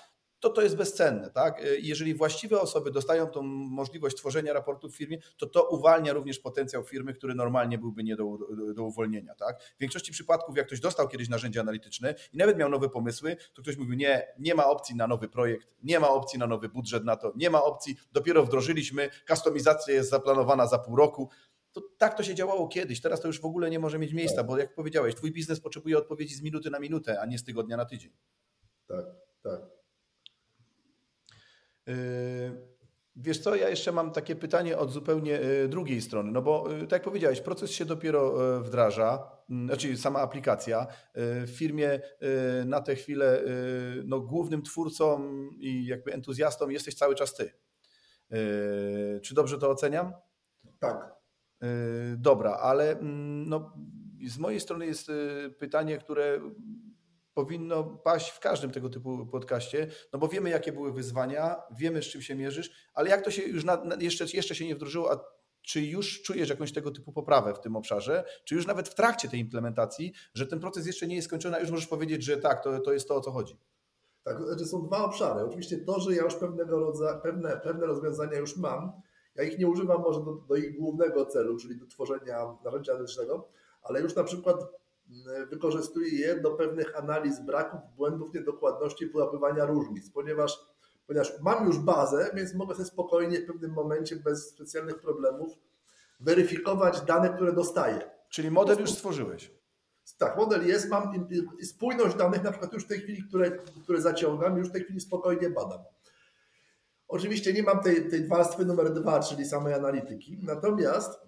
[0.41, 1.31] to to jest bezcenne.
[1.31, 1.63] Tak?
[1.79, 6.83] Jeżeli właściwe osoby dostają tą możliwość tworzenia raportu w firmie, to to uwalnia również potencjał
[6.83, 8.39] firmy, który normalnie byłby nie do,
[8.75, 9.35] do uwolnienia.
[9.35, 9.63] Tak?
[9.63, 13.63] W większości przypadków, jak ktoś dostał kiedyś narzędzie analityczne i nawet miał nowe pomysły, to
[13.63, 17.05] ktoś mówił, nie, nie ma opcji na nowy projekt, nie ma opcji na nowy budżet
[17.05, 21.31] na to, nie ma opcji, dopiero wdrożyliśmy, kustomizacja jest zaplanowana za pół roku.
[21.79, 24.45] To tak to się działało kiedyś, teraz to już w ogóle nie może mieć miejsca,
[24.45, 27.77] bo jak powiedziałeś, twój biznes potrzebuje odpowiedzi z minuty na minutę, a nie z tygodnia
[27.77, 28.13] na tydzień.
[28.87, 29.05] Tak,
[29.43, 29.61] tak.
[31.87, 31.95] Yy,
[33.17, 36.81] wiesz co, ja jeszcze mam takie pytanie od zupełnie yy, drugiej strony, no bo yy,
[36.81, 40.87] tak jak powiedziałeś, proces się dopiero wdraża, mm, znaczy sama aplikacja.
[41.15, 42.01] W firmie
[42.65, 43.43] na tę chwilę
[44.05, 47.53] no, głównym twórcą i jakby entuzjastą jesteś cały czas ty.
[49.23, 50.13] Czy dobrze to oceniam?
[50.79, 51.18] Tak.
[52.17, 53.73] Dobra, ale mm, no,
[54.27, 55.11] z mojej strony jest
[55.59, 56.41] pytanie, które
[57.35, 62.07] powinno paść w każdym tego typu podcaście, no bo wiemy, jakie były wyzwania, wiemy, z
[62.07, 65.25] czym się mierzysz, ale jak to się już na, jeszcze, jeszcze się nie wdrożyło, a
[65.63, 69.29] czy już czujesz jakąś tego typu poprawę w tym obszarze, czy już nawet w trakcie
[69.29, 72.65] tej implementacji, że ten proces jeszcze nie jest skończony, a już możesz powiedzieć, że tak,
[72.65, 73.59] to, to jest to, o co chodzi?
[74.25, 75.41] Tak, znaczy są dwa obszary.
[75.41, 78.93] Oczywiście to, że ja już pewnego rodzaju, pewne, pewne rozwiązania już mam,
[79.39, 83.49] ja ich nie używam może do, do ich głównego celu, czyli do tworzenia narzędzia analitycznego,
[83.83, 84.57] ale już na przykład
[85.51, 90.67] wykorzystuję je do pewnych analiz braków, błędów, niedokładności, wyłapywania różnic, ponieważ,
[91.07, 95.59] ponieważ mam już bazę, więc mogę sobie spokojnie w pewnym momencie bez specjalnych problemów
[96.21, 98.11] weryfikować dane, które dostaję.
[98.29, 99.59] Czyli model już stworzyłeś.
[100.19, 101.29] Tak, model jest, mam
[101.63, 103.51] spójność danych, na przykład już w tej chwili, które,
[103.83, 105.79] które zaciągam, już w tej chwili spokojnie badam.
[107.09, 111.21] Oczywiście nie mam tej, tej warstwy numer dwa, czyli samej analityki, natomiast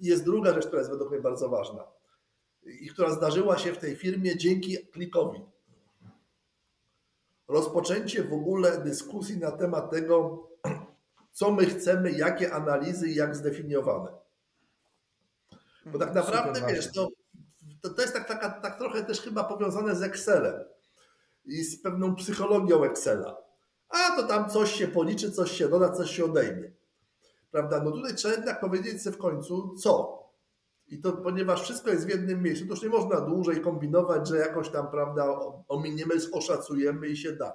[0.00, 1.84] jest druga rzecz, która jest według mnie bardzo ważna
[2.62, 5.40] i która zdarzyła się w tej firmie dzięki klikowi.
[7.48, 10.48] Rozpoczęcie w ogóle dyskusji na temat tego,
[11.32, 14.12] co my chcemy, jakie analizy i jak zdefiniowane.
[15.86, 17.08] Bo tak naprawdę, wiesz, to,
[17.82, 20.64] to, to jest tak, tak, tak trochę też chyba powiązane z Excelem
[21.44, 23.45] i z pewną psychologią Excela.
[23.88, 26.72] A to tam coś się policzy, coś się doda, coś się odejmie.
[27.50, 27.82] Prawda?
[27.84, 30.16] No tutaj trzeba jednak powiedzieć sobie w końcu, co.
[30.88, 34.36] I to, ponieważ wszystko jest w jednym miejscu, to już nie można dłużej kombinować, że
[34.36, 37.52] jakoś tam, prawda, ominiemy, oszacujemy i się da.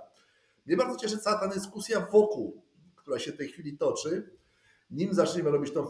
[0.65, 2.61] Mnie bardzo cieszy cała ta dyskusja wokół,
[2.95, 4.29] która się w tej chwili toczy,
[4.91, 5.87] nim zaczniemy robić tą,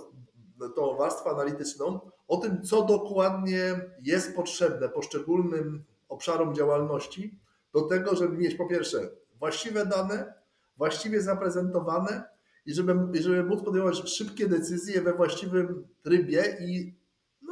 [0.75, 7.39] tą warstwę analityczną, o tym, co dokładnie jest potrzebne poszczególnym obszarom działalności
[7.73, 9.09] do tego, żeby mieć po pierwsze
[9.41, 10.33] właściwe dane,
[10.77, 12.23] właściwie zaprezentowane
[12.65, 17.01] i żeby, żeby móc podejmować szybkie decyzje we właściwym trybie i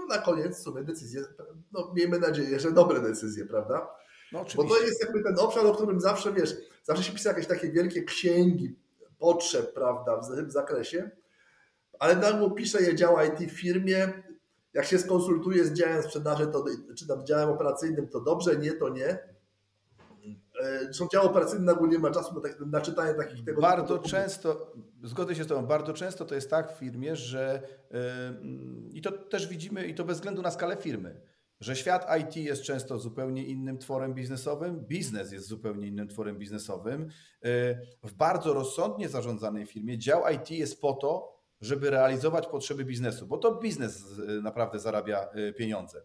[0.10, 1.22] na koniec sobie decyzje,
[1.72, 3.90] no miejmy nadzieję, że dobre decyzje, prawda?
[4.32, 7.48] No, Bo to jest jakby ten obszar, o którym zawsze wiesz, zawsze się pisze jakieś
[7.48, 8.76] takie wielkie księgi
[9.20, 11.12] potrzeb, prawda, w tym zakresie,
[12.00, 14.24] ale nagło pisze je dział IT w firmie,
[14.74, 16.66] jak się skonsultuje z działem sprzedaży, to,
[16.98, 19.39] czy tam działem operacyjnym, to dobrze, nie, to nie.
[20.84, 23.62] Zresztą dział operacyjny na nie ma czasu na, tak, na czytanie takich tego.
[23.62, 27.62] Bardzo typu często, zgodzę się z Tobą, bardzo często to jest tak w firmie, że
[27.92, 28.00] yy,
[28.94, 31.22] i to też widzimy, i to bez względu na skalę firmy,
[31.60, 37.02] że świat IT jest często zupełnie innym tworem biznesowym, biznes jest zupełnie innym tworem biznesowym.
[37.02, 37.52] Yy,
[38.04, 43.38] w bardzo rozsądnie zarządzanej firmie dział IT jest po to, żeby realizować potrzeby biznesu, bo
[43.38, 46.02] to biznes y, naprawdę zarabia pieniądze.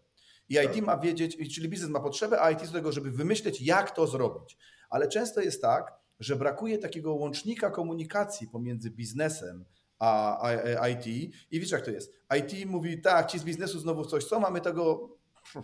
[0.49, 0.81] I IT tak.
[0.81, 4.57] ma wiedzieć, czyli biznes ma potrzebę, a IT do tego, żeby wymyśleć, jak to zrobić.
[4.89, 9.65] Ale często jest tak, że brakuje takiego łącznika komunikacji pomiędzy biznesem
[9.99, 11.07] a, IT.
[11.51, 12.13] I wiesz, jak to jest?
[12.37, 15.09] IT mówi, tak, ci z biznesu znowu coś co, mamy tego.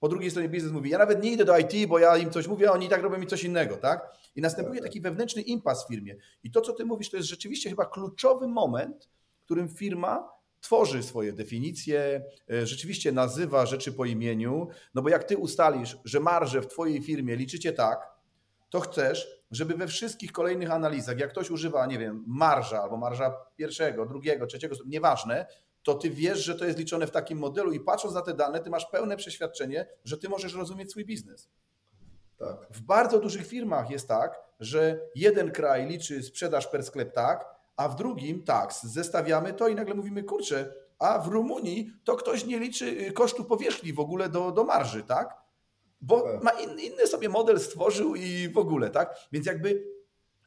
[0.00, 2.46] Po drugiej stronie biznes mówi, ja nawet nie idę do IT, bo ja im coś
[2.46, 4.10] mówię, a oni i tak robią mi coś innego, tak?
[4.34, 5.12] I następuje tak, taki tak.
[5.12, 6.16] wewnętrzny impas w firmie.
[6.42, 9.08] I to, co ty mówisz, to jest rzeczywiście chyba kluczowy moment,
[9.40, 10.28] w którym firma
[10.60, 16.20] tworzy swoje definicje, e, rzeczywiście nazywa rzeczy po imieniu, no bo jak ty ustalisz, że
[16.20, 18.16] marże w twojej firmie liczycie tak,
[18.70, 23.36] to chcesz, żeby we wszystkich kolejnych analizach, jak ktoś używa, nie wiem, marża albo marża
[23.56, 25.46] pierwszego, drugiego, trzeciego, nieważne,
[25.82, 28.60] to ty wiesz, że to jest liczone w takim modelu i patrząc na te dane,
[28.60, 31.50] ty masz pełne przeświadczenie, że ty możesz rozumieć swój biznes.
[32.38, 32.56] Tak.
[32.70, 37.88] W bardzo dużych firmach jest tak, że jeden kraj liczy sprzedaż per sklep tak, a
[37.88, 42.58] w drugim tak, zestawiamy to i nagle mówimy, kurczę, a w Rumunii to ktoś nie
[42.58, 45.34] liczy y, kosztu powierzchni w ogóle do, do marży, tak?
[46.00, 46.42] Bo tak.
[46.42, 49.14] ma in, inny sobie model stworzył i w ogóle, tak?
[49.32, 49.84] Więc jakby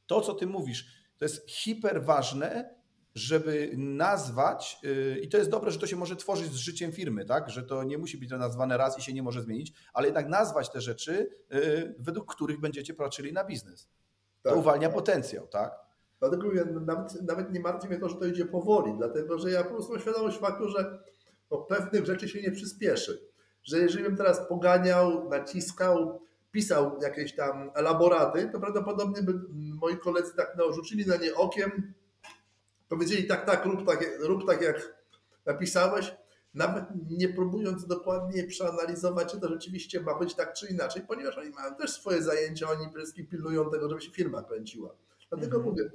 [0.08, 0.86] to, co ty mówisz,
[1.18, 2.80] to jest hiper ważne,
[3.16, 7.26] żeby nazwać, yy, i to jest dobre, że to się może tworzyć z życiem firmy,
[7.26, 7.50] tak?
[7.50, 10.28] Że to nie musi być to nazwane raz i się nie może zmienić, ale jednak
[10.28, 13.90] nazwać te rzeczy, yy, według których będziecie patrzyli na biznes.
[14.42, 14.58] To tak.
[14.58, 15.89] uwalnia potencjał, tak?
[16.20, 19.64] Dlatego mówię, nawet, nawet nie martwi mnie to, że to idzie powoli, dlatego że ja
[19.64, 21.00] po prostu mam świadomość faktu, że
[21.52, 23.30] no, pewnych rzeczy się nie przyspieszy.
[23.64, 30.36] Że jeżeli bym teraz poganiał, naciskał, pisał jakieś tam elaboraty, to prawdopodobnie by moi koledzy
[30.36, 31.94] tak no, rzucili na nie okiem,
[32.90, 34.96] powiedzieli tak, tak, rób tak, rób tak jak
[35.46, 36.16] napisałeś,
[36.54, 41.50] nawet nie próbując dokładnie przeanalizować, czy to rzeczywiście ma być tak czy inaczej, ponieważ oni
[41.50, 44.96] mają też swoje zajęcia, oni przede pilnują tego, żeby się firma kręciła.
[45.30, 45.66] Dlatego mhm.
[45.66, 45.92] mówię,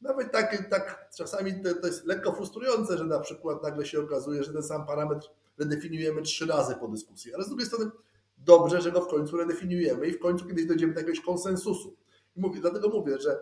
[0.00, 4.44] nawet tak, tak czasami to, to, jest lekko frustrujące, że na przykład nagle się okazuje,
[4.44, 5.28] że ten sam parametr
[5.58, 7.90] redefiniujemy trzy razy po dyskusji, ale z drugiej strony
[8.38, 11.96] dobrze, że go w końcu redefiniujemy i w końcu kiedyś dojdziemy do jakiegoś konsensusu.
[12.36, 13.38] I mówię, dlatego mówię, że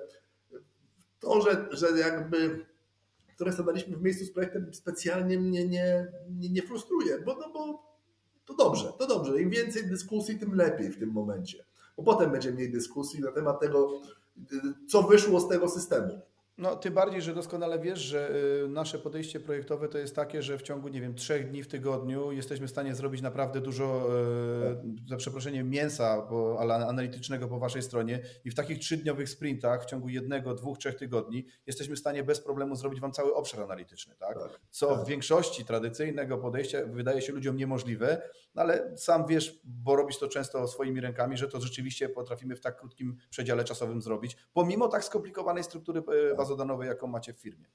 [1.21, 2.67] to, że, że jakby
[3.35, 7.95] które stanęliśmy w miejscu z projektem specjalnie mnie nie, nie, nie frustruje, bo, no bo
[8.47, 9.43] to dobrze, to dobrze.
[9.43, 11.65] Im więcej dyskusji, tym lepiej w tym momencie.
[11.97, 14.01] Bo potem będzie mniej dyskusji na temat tego,
[14.89, 16.21] co wyszło z tego systemu.
[16.59, 18.31] No, tym bardziej, że doskonale wiesz, że
[18.65, 21.69] y, nasze podejście projektowe to jest takie, że w ciągu, nie wiem, trzech dni w
[21.69, 24.09] tygodniu jesteśmy w stanie zrobić naprawdę dużo,
[25.05, 26.29] y, za przeproszeniem, mięsa
[26.89, 31.47] analitycznego po waszej stronie i w takich trzydniowych sprintach w ciągu jednego, dwóch, trzech tygodni
[31.67, 34.39] jesteśmy w stanie bez problemu zrobić wam cały obszar analityczny, tak?
[34.39, 35.05] tak Co tak.
[35.05, 38.23] w większości tradycyjnego podejścia wydaje się ludziom niemożliwe,
[38.55, 42.61] no ale sam wiesz, bo robisz to często swoimi rękami, że to rzeczywiście potrafimy w
[42.61, 46.03] tak krótkim przedziale czasowym zrobić, pomimo tak skomplikowanej struktury
[46.33, 47.67] y, bazodanowej, jaką macie w firmie.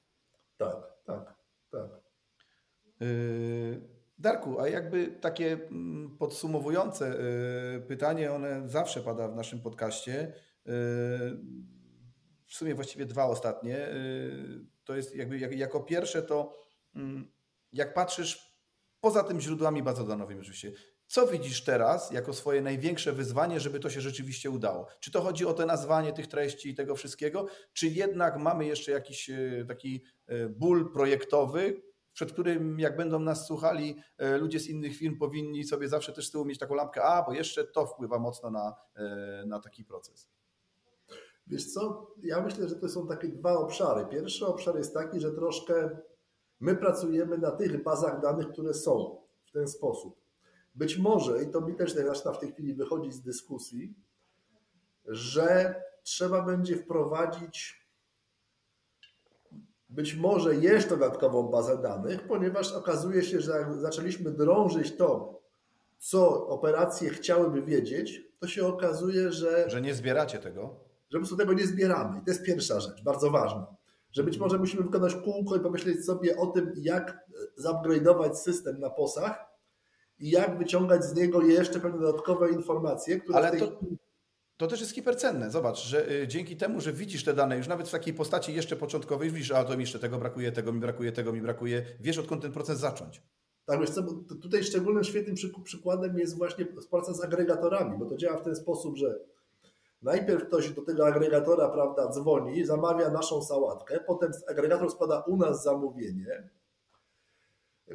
[0.56, 1.34] Tak, tak,
[1.70, 1.90] tak.
[3.02, 3.80] Y,
[4.18, 7.20] Darku, a jakby takie mm, podsumowujące
[7.76, 10.22] y, pytanie, one zawsze pada w naszym podcaście.
[10.22, 10.70] Y,
[12.46, 13.88] w sumie właściwie dwa ostatnie.
[14.84, 16.56] To jest jakby jako pierwsze to
[16.94, 17.32] mm,
[17.72, 18.60] jak patrzysz
[19.00, 20.72] poza tym źródłami bazodanowymi oczywiście,
[21.10, 24.86] co widzisz teraz jako swoje największe wyzwanie, żeby to się rzeczywiście udało?
[25.00, 28.92] Czy to chodzi o to nazwanie tych treści i tego wszystkiego, czy jednak mamy jeszcze
[28.92, 31.82] jakiś e, taki e, ból projektowy,
[32.12, 36.28] przed którym jak będą nas słuchali e, ludzie z innych firm, powinni sobie zawsze też
[36.28, 38.74] z tyłu mieć taką lampkę, a bo jeszcze to wpływa mocno na,
[39.46, 40.28] na taki proces.
[41.46, 44.06] Wiesz co, ja myślę, że to są takie dwa obszary.
[44.06, 45.98] Pierwszy obszar jest taki, że troszkę
[46.60, 50.19] my pracujemy na tych bazach danych, które są w ten sposób.
[50.80, 53.94] Być może, i to mi też zaczyna w tej chwili wychodzić z dyskusji,
[55.06, 57.80] że trzeba będzie wprowadzić
[59.88, 65.40] być może jeszcze dodatkową bazę danych, ponieważ okazuje się, że jak zaczęliśmy drążyć to,
[65.98, 69.70] co operacje chciałyby wiedzieć, to się okazuje, że.
[69.70, 70.76] Że nie zbieracie tego?
[71.10, 72.18] Że po prostu tego nie zbieramy.
[72.18, 73.66] I to jest pierwsza rzecz, bardzo ważna.
[74.12, 77.28] Że być może musimy wykonać kółko i pomyśleć sobie o tym, jak
[77.58, 79.49] zupgrade'ować system na posach,
[80.20, 83.60] i jak wyciągać z niego jeszcze pewne dodatkowe informacje, które Ale tej...
[83.60, 83.80] to,
[84.56, 85.50] to też jest hipercenne.
[85.50, 88.76] Zobacz, że y, dzięki temu, że widzisz te dane już nawet w takiej postaci jeszcze
[88.76, 92.18] początkowej, widzisz, a to mi jeszcze tego brakuje, tego mi brakuje, tego mi brakuje, wiesz
[92.18, 93.22] odkąd ten proces zacząć.
[93.64, 94.02] Tak, wiesz co,
[94.42, 98.96] tutaj szczególnym świetnym przykładem jest właśnie praca z agregatorami, bo to działa w ten sposób,
[98.96, 99.18] że
[100.02, 105.62] najpierw ktoś do tego agregatora, prawda, dzwoni, zamawia naszą sałatkę, potem agregator składa u nas
[105.62, 106.50] zamówienie,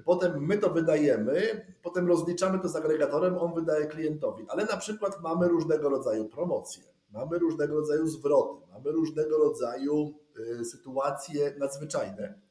[0.03, 4.45] Potem my to wydajemy, potem rozliczamy to z agregatorem, on wydaje klientowi.
[4.49, 10.13] Ale na przykład mamy różnego rodzaju promocje, mamy różnego rodzaju zwroty, mamy różnego rodzaju
[10.61, 12.41] y, sytuacje nadzwyczajne.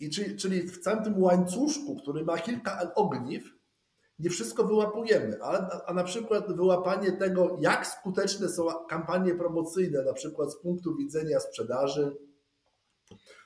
[0.00, 3.44] I czyli, czyli w całym tym łańcuszku, który ma kilka ogniw,
[4.18, 10.12] nie wszystko wyłapujemy, a, a na przykład wyłapanie tego, jak skuteczne są kampanie promocyjne, na
[10.12, 12.16] przykład z punktu widzenia sprzedaży,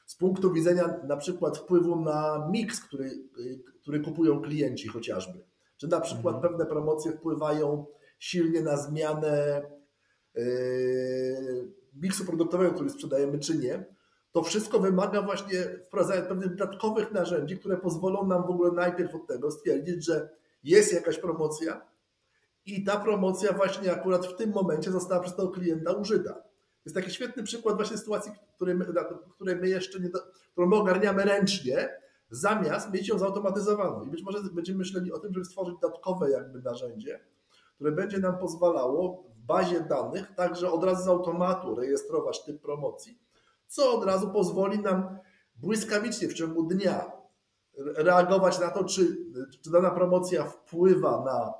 [0.06, 3.10] z punktu widzenia na przykład wpływu na miks, który,
[3.82, 5.44] który kupują klienci chociażby.
[5.76, 6.52] Czy na przykład mhm.
[6.52, 7.86] pewne promocje wpływają
[8.18, 9.62] silnie na zmianę
[10.34, 10.44] yy,
[11.94, 13.84] miksu produktowego, który sprzedajemy, czy nie.
[14.32, 19.26] To wszystko wymaga właśnie wprowadzania pewnych dodatkowych narzędzi, które pozwolą nam w ogóle najpierw od
[19.26, 20.28] tego stwierdzić, że
[20.64, 21.86] jest jakaś promocja
[22.66, 26.42] i ta promocja właśnie akurat w tym momencie została przez tego klienta użyta
[26.84, 28.86] jest taki świetny przykład właśnie sytuacji, której my,
[29.34, 30.10] której my jeszcze nie,
[30.52, 31.88] którą my ogarniamy ręcznie,
[32.30, 34.04] zamiast mieć ją zautomatyzowaną.
[34.04, 37.20] I być może będziemy myśleli o tym, żeby stworzyć dodatkowe jakby narzędzie,
[37.74, 43.18] które będzie nam pozwalało w bazie danych także od razu z automatu rejestrować typ promocji,
[43.66, 45.18] co od razu pozwoli nam
[45.56, 47.12] błyskawicznie w ciągu dnia
[47.78, 49.16] reagować na to, czy,
[49.64, 51.52] czy dana promocja wpływa na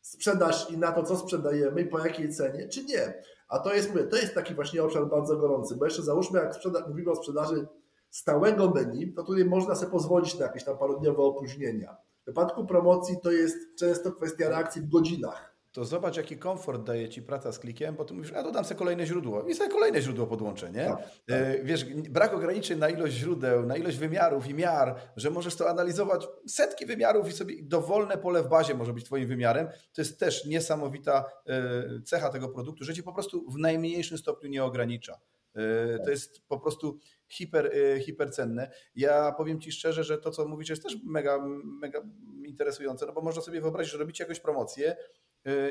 [0.00, 3.22] sprzedaż i na to, co sprzedajemy i po jakiej cenie, czy nie.
[3.48, 6.88] A to jest, to jest taki właśnie obszar bardzo gorący, bo jeszcze załóżmy, jak sprzeda-
[6.88, 7.66] mówimy o sprzedaży
[8.10, 11.96] stałego menu, to tutaj można sobie pozwolić na jakieś tam parodniowe opóźnienia.
[12.22, 15.53] W wypadku promocji to jest często kwestia reakcji w godzinach.
[15.74, 18.78] To zobacz, jaki komfort daje ci praca z klikiem, bo ty mówisz, a dodam sobie
[18.78, 20.84] kolejne źródło i sobie kolejne źródło podłączę, nie?
[20.84, 21.64] Tak, tak.
[21.64, 26.28] Wiesz, brak ograniczeń na ilość źródeł, na ilość wymiarów i miar, że możesz to analizować
[26.46, 29.66] setki wymiarów i sobie dowolne pole w bazie może być twoim wymiarem.
[29.66, 34.50] To jest też niesamowita e, cecha tego produktu, że cię po prostu w najmniejszym stopniu
[34.50, 35.20] nie ogranicza.
[35.54, 36.98] E, to jest po prostu
[37.28, 38.70] hiper, hipercenne.
[38.94, 42.02] Ja powiem Ci szczerze, że to, co mówisz, jest też mega, mega
[42.46, 44.96] interesujące, no bo można sobie wyobrazić, że robicie jakąś promocję,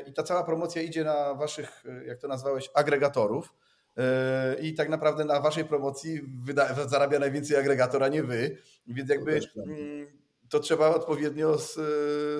[0.06, 3.54] i ta cała promocja idzie na waszych, jak to nazwałeś, agregatorów.
[4.62, 8.56] I tak naprawdę na waszej promocji wyda, zarabia najwięcej agregator, a nie wy.
[8.86, 10.06] Więc jakby mm,
[10.48, 11.56] to trzeba odpowiednio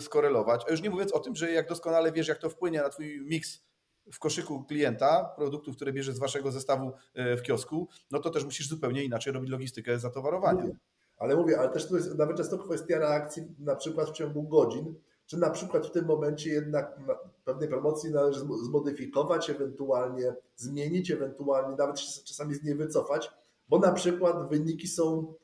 [0.01, 0.64] skorelować.
[0.68, 3.20] A już nie mówiąc o tym, że jak doskonale wiesz, jak to wpłynie na twój
[3.20, 3.64] miks
[4.12, 8.45] w koszyku klienta, produktów, które bierzesz z waszego zestawu e, w kiosku, no to też
[8.45, 10.62] musisz zupełnie inaczej robić logistykę zatowarowania.
[10.62, 10.76] Mówię.
[11.16, 14.95] Ale mówię, ale też to jest nawet często kwestia reakcji na przykład w ciągu godzin,
[15.27, 17.01] czy na przykład w tym momencie jednak
[17.45, 23.31] pewnej promocji należy zmodyfikować, ewentualnie zmienić, ewentualnie nawet czasami z niej wycofać,
[23.68, 25.35] bo na przykład wyniki są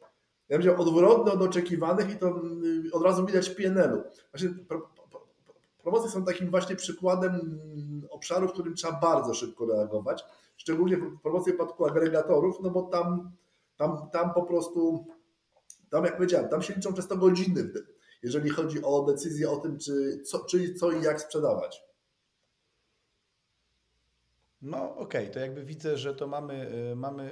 [0.51, 4.03] ja bym odwrotne od oczekiwanych i to mm, od razu widać PNL-u.
[4.33, 4.49] Właśnie
[5.83, 10.25] promocje są takim właśnie przykładem mm, obszaru, w którym trzeba bardzo szybko reagować,
[10.57, 13.33] szczególnie promocje w przypadku agregatorów, no bo tam,
[13.77, 15.07] tam, tam po prostu,
[15.91, 17.73] tam jak powiedziałem, tam się liczą często godziny
[18.23, 21.91] jeżeli chodzi o decyzję o tym, czy co, czy co i jak sprzedawać.
[24.63, 25.35] No okej, okay.
[25.35, 27.31] to jakby widzę, że to mamy, y, mamy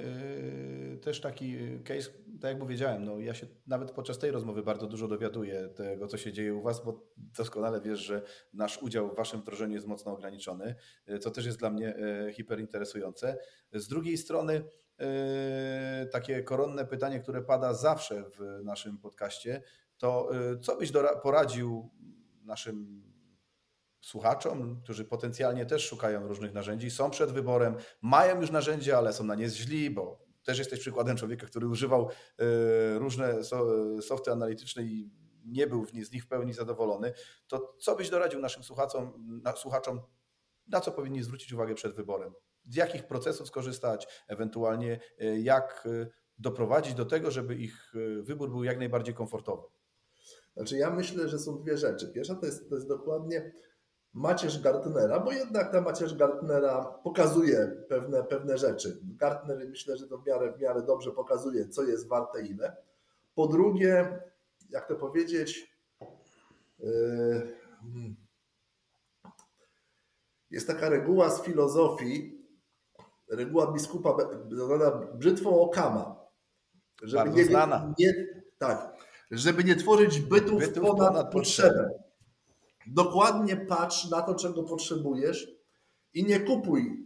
[0.93, 2.09] y, też taki case,
[2.41, 6.17] tak jak powiedziałem, no ja się nawet podczas tej rozmowy bardzo dużo dowiaduję tego, co
[6.17, 8.21] się dzieje u Was, bo doskonale wiesz, że
[8.53, 10.75] nasz udział w Waszym wdrożeniu jest mocno ograniczony,
[11.09, 11.95] y, co też jest dla mnie
[12.33, 13.37] hiperinteresujące.
[13.73, 14.63] Z drugiej strony
[16.11, 19.61] takie koronne pytanie, które pada zawsze w naszym podcaście,
[19.99, 20.91] to y, co byś
[21.23, 21.89] poradził
[22.43, 23.03] naszym
[24.01, 29.23] słuchaczom, którzy potencjalnie też szukają różnych narzędzi, są przed wyborem, mają już narzędzia, ale są
[29.23, 33.43] na nie źli, bo też jesteś przykładem człowieka, który używał y, różne
[34.01, 35.11] softy analityczne i
[35.45, 37.13] nie był z nich w pełni zadowolony,
[37.47, 39.13] to co byś doradził naszym słuchaczom,
[39.55, 40.01] słuchaczom,
[40.67, 42.33] na co powinni zwrócić uwagę przed wyborem?
[42.63, 45.87] Z jakich procesów skorzystać, ewentualnie y, jak
[46.37, 49.78] doprowadzić do tego, żeby ich wybór był jak najbardziej komfortowy?
[50.59, 52.11] Znaczy ja myślę, że są dwie rzeczy.
[52.11, 53.51] Pierwsza to jest, to jest dokładnie
[54.13, 58.99] macierz Gartnera, bo jednak ta macierz Gartnera pokazuje pewne, pewne rzeczy.
[59.03, 62.77] Gartner myślę, że to w miarę, w miarę dobrze pokazuje, co jest warte ile.
[63.35, 64.21] Po drugie,
[64.69, 65.77] jak to powiedzieć,
[66.79, 67.55] yy,
[70.51, 72.45] jest taka reguła z filozofii,
[73.29, 74.17] reguła biskupa
[75.13, 76.15] brzytwą Okama,
[77.03, 77.93] żeby Bardzo nie, znana.
[77.99, 78.13] nie,
[78.57, 78.93] tak,
[79.31, 81.89] żeby nie tworzyć bytów, bytów ponad, ponad potrzebę.
[82.87, 85.47] Dokładnie patrz na to, czego potrzebujesz
[86.13, 87.05] i nie kupuj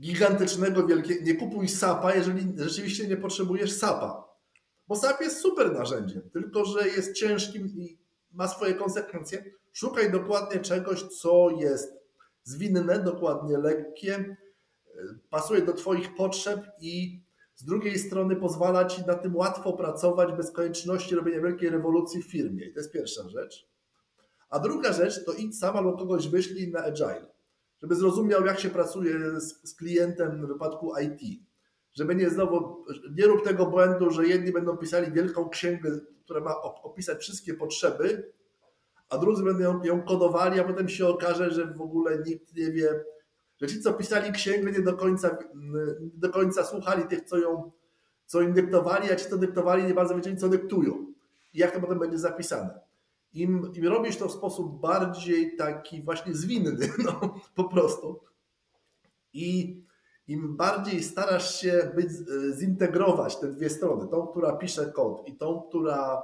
[0.00, 4.24] gigantycznego, wielkiego, nie kupuj SAPa, jeżeli rzeczywiście nie potrzebujesz SAPa.
[4.88, 7.98] Bo SAP jest super narzędziem, tylko że jest ciężkim i
[8.32, 9.44] ma swoje konsekwencje.
[9.72, 11.92] Szukaj dokładnie czegoś, co jest
[12.44, 14.36] zwinne, dokładnie lekkie,
[15.30, 17.22] pasuje do Twoich potrzeb i
[17.54, 22.30] z drugiej strony pozwala ci na tym łatwo pracować bez konieczności robienia wielkiej rewolucji w
[22.30, 22.66] firmie.
[22.66, 23.68] I to jest pierwsza rzecz.
[24.50, 27.26] A druga rzecz to idź sam albo kogoś wyślij na agile,
[27.82, 31.42] żeby zrozumiał, jak się pracuje z, z klientem w wypadku IT.
[31.94, 32.84] Żeby nie znowu,
[33.16, 38.32] nie rób tego błędu, że jedni będą pisali wielką księgę, która ma opisać wszystkie potrzeby,
[39.08, 43.04] a drudzy będą ją kodowali, a potem się okaże, że w ogóle nikt nie wie,
[43.62, 47.72] że ci, co pisali księgę, nie do końca, nie do końca słuchali tych, co ją
[48.26, 51.12] co im dyktowali, a ci, co dyktowali, nie bardzo wiedzieli, co dyktują
[51.52, 52.80] i jak to potem będzie zapisane.
[53.32, 58.20] Im, im robisz to w sposób bardziej taki właśnie zwinny, no, po prostu.
[59.32, 59.82] I
[60.28, 62.10] im bardziej starasz się być,
[62.58, 66.22] zintegrować te dwie strony, tą, która pisze kod i tą, która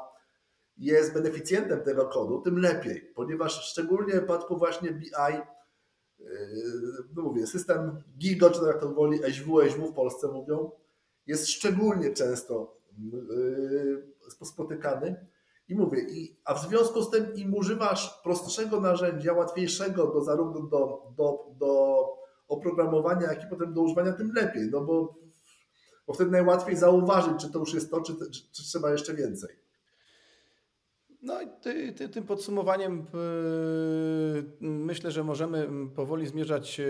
[0.77, 5.11] jest beneficjentem tego kodu, tym lepiej, ponieważ szczególnie w przypadku właśnie BI
[7.17, 10.71] no mówię, system Gigo, czy jak to woli, SW, SW w Polsce mówią,
[11.27, 15.27] jest szczególnie często yy, spotykany.
[15.69, 20.61] I mówię, i, a w związku z tym im używasz prostszego narzędzia, łatwiejszego do, zarówno
[20.61, 22.05] do, do, do
[22.49, 25.15] oprogramowania, jak i potem do używania, tym lepiej, no bo,
[26.07, 29.68] bo wtedy najłatwiej zauważyć, czy to już jest to, czy, czy, czy trzeba jeszcze więcej.
[31.23, 36.87] No i ty, ty, tym podsumowaniem yy, myślę, że możemy powoli zmierzać yy,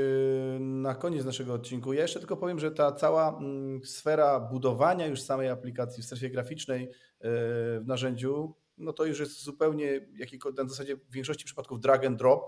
[0.60, 1.92] na koniec naszego odcinku.
[1.92, 3.40] Ja jeszcze tylko powiem, że ta cała
[3.84, 6.90] sfera budowania już samej aplikacji w strefie graficznej yy,
[7.80, 10.08] w narzędziu, no to już jest zupełnie,
[10.62, 12.42] na zasadzie w większości przypadków drag and drop,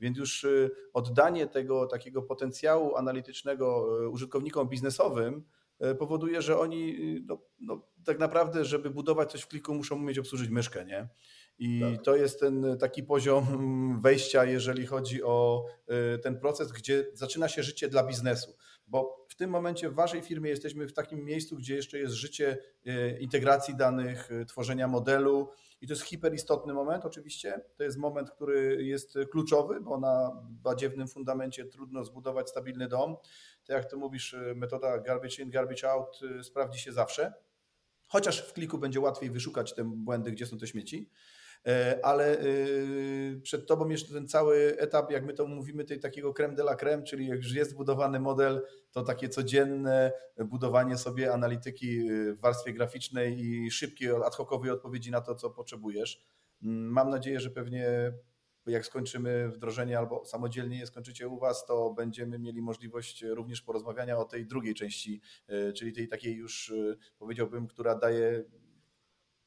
[0.00, 0.46] Więc już
[0.92, 5.44] oddanie tego takiego potencjału analitycznego użytkownikom biznesowym
[5.98, 10.50] powoduje, że oni no, no, tak naprawdę, żeby budować coś w kliku, muszą umieć obsłużyć
[10.50, 11.08] myszkę, nie?
[11.58, 12.04] I tak.
[12.04, 15.66] to jest ten taki poziom wejścia, jeżeli chodzi o
[16.14, 18.56] y, ten proces, gdzie zaczyna się życie dla biznesu.
[18.86, 22.58] Bo w tym momencie w Waszej firmie jesteśmy w takim miejscu, gdzie jeszcze jest życie
[22.86, 25.48] y, integracji danych, y, tworzenia modelu.
[25.82, 27.60] I to jest hiperistotny moment, oczywiście.
[27.76, 33.16] To jest moment, który jest kluczowy, bo na badziewnym fundamencie trudno zbudować stabilny dom.
[33.66, 37.32] Tak jak ty mówisz, metoda garbage in, garbage out sprawdzi się zawsze.
[38.06, 41.10] Chociaż w kliku będzie łatwiej wyszukać te błędy, gdzie są te śmieci.
[41.66, 46.34] E, ale y, przed Tobą jeszcze ten cały etap, jak my to mówimy, tej takiego
[46.34, 50.12] creme de la creme, czyli jak już jest budowany model, to takie codzienne
[50.44, 56.24] budowanie sobie analityki w warstwie graficznej i szybkiej, ad hocowej odpowiedzi na to, co potrzebujesz.
[56.62, 58.12] Mm, mam nadzieję, że pewnie
[58.66, 64.18] jak skończymy wdrożenie albo samodzielnie je skończycie u Was, to będziemy mieli możliwość również porozmawiania
[64.18, 68.44] o tej drugiej części, e, czyli tej takiej już e, powiedziałbym, która daje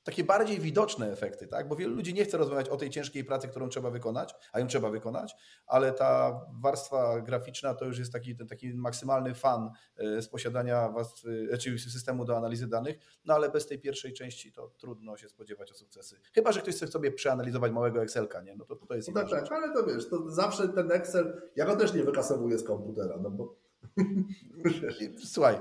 [0.05, 1.67] takie bardziej widoczne efekty, tak?
[1.67, 4.67] bo wielu ludzi nie chce rozmawiać o tej ciężkiej pracy, którą trzeba wykonać, a ją
[4.67, 5.35] trzeba wykonać,
[5.67, 10.89] ale ta warstwa graficzna to już jest taki, ten taki maksymalny fan e, z posiadania
[10.89, 15.17] warstwy, e, czyli systemu do analizy danych, no ale bez tej pierwszej części to trudno
[15.17, 16.19] się spodziewać o sukcesy.
[16.33, 18.55] Chyba, że ktoś chce sobie przeanalizować małego Excelka, nie?
[18.55, 21.65] no to, to jest no tak, tak, ale to wiesz, to zawsze ten Excel, ja
[21.65, 23.55] go też nie wykasowuję z komputera, no bo
[25.33, 25.59] Słuchaj, e,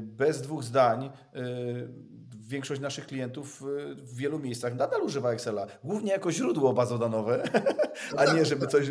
[0.00, 1.10] bez dwóch zdań
[2.48, 3.62] większość naszych klientów
[3.96, 7.42] w wielu miejscach nadal używa Excela, głównie jako źródło bazodanowe,
[8.18, 8.90] a nie żeby coś,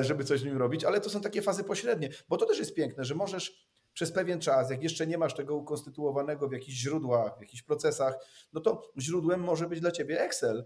[0.00, 2.74] żeby coś z nim robić, ale to są takie fazy pośrednie, bo to też jest
[2.74, 7.38] piękne, że możesz przez pewien czas, jak jeszcze nie masz tego ukonstytuowanego w jakichś źródłach,
[7.38, 8.14] w jakichś procesach,
[8.52, 10.64] no to źródłem może być dla Ciebie Excel,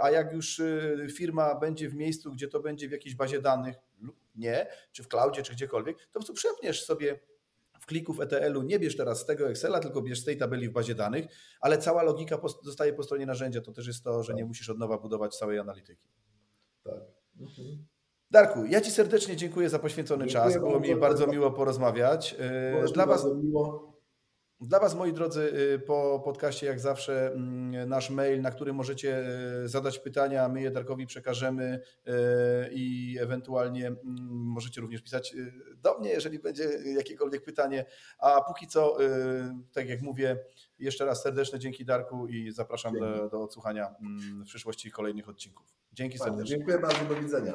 [0.00, 3.76] a jak już y, firma będzie w miejscu, gdzie to będzie w jakiejś bazie danych
[4.00, 7.20] lub nie, czy w cloudzie, czy gdziekolwiek, to po prostu przepniesz sobie
[7.80, 10.72] w klików ETL-u nie bierz teraz z tego Excela, tylko bierz z tej tabeli w
[10.72, 11.26] bazie danych,
[11.60, 13.60] ale cała logika zostaje po stronie narzędzia.
[13.60, 14.48] To też jest to, że nie tak.
[14.48, 16.08] musisz od nowa budować całej analityki.
[16.84, 17.00] Tak.
[17.40, 17.86] Mhm.
[18.30, 20.62] Darku, ja Ci serdecznie dziękuję za poświęcony dziękuję czas.
[20.62, 22.36] Było mi bardzo miło porozmawiać.
[22.94, 23.99] Dla Was, miło.
[24.60, 29.24] Dla Was, moi drodzy, y, po podcaście, jak zawsze, mm, nasz mail, na który możecie
[29.64, 32.12] y, zadać pytania, my je Darkowi przekażemy y,
[32.72, 33.98] i ewentualnie mm,
[34.30, 35.36] możecie również pisać
[35.76, 36.64] do mnie, jeżeli będzie
[36.96, 37.84] jakiekolwiek pytanie.
[38.18, 38.96] A póki co,
[39.72, 40.38] tak jak mówię,
[40.78, 45.66] jeszcze raz serdeczne dzięki Darku i zapraszam do, do odsłuchania mm, w przyszłości kolejnych odcinków.
[45.92, 46.56] Dzięki serdecznie.
[46.56, 47.52] Dziękuję bardzo, do widzenia.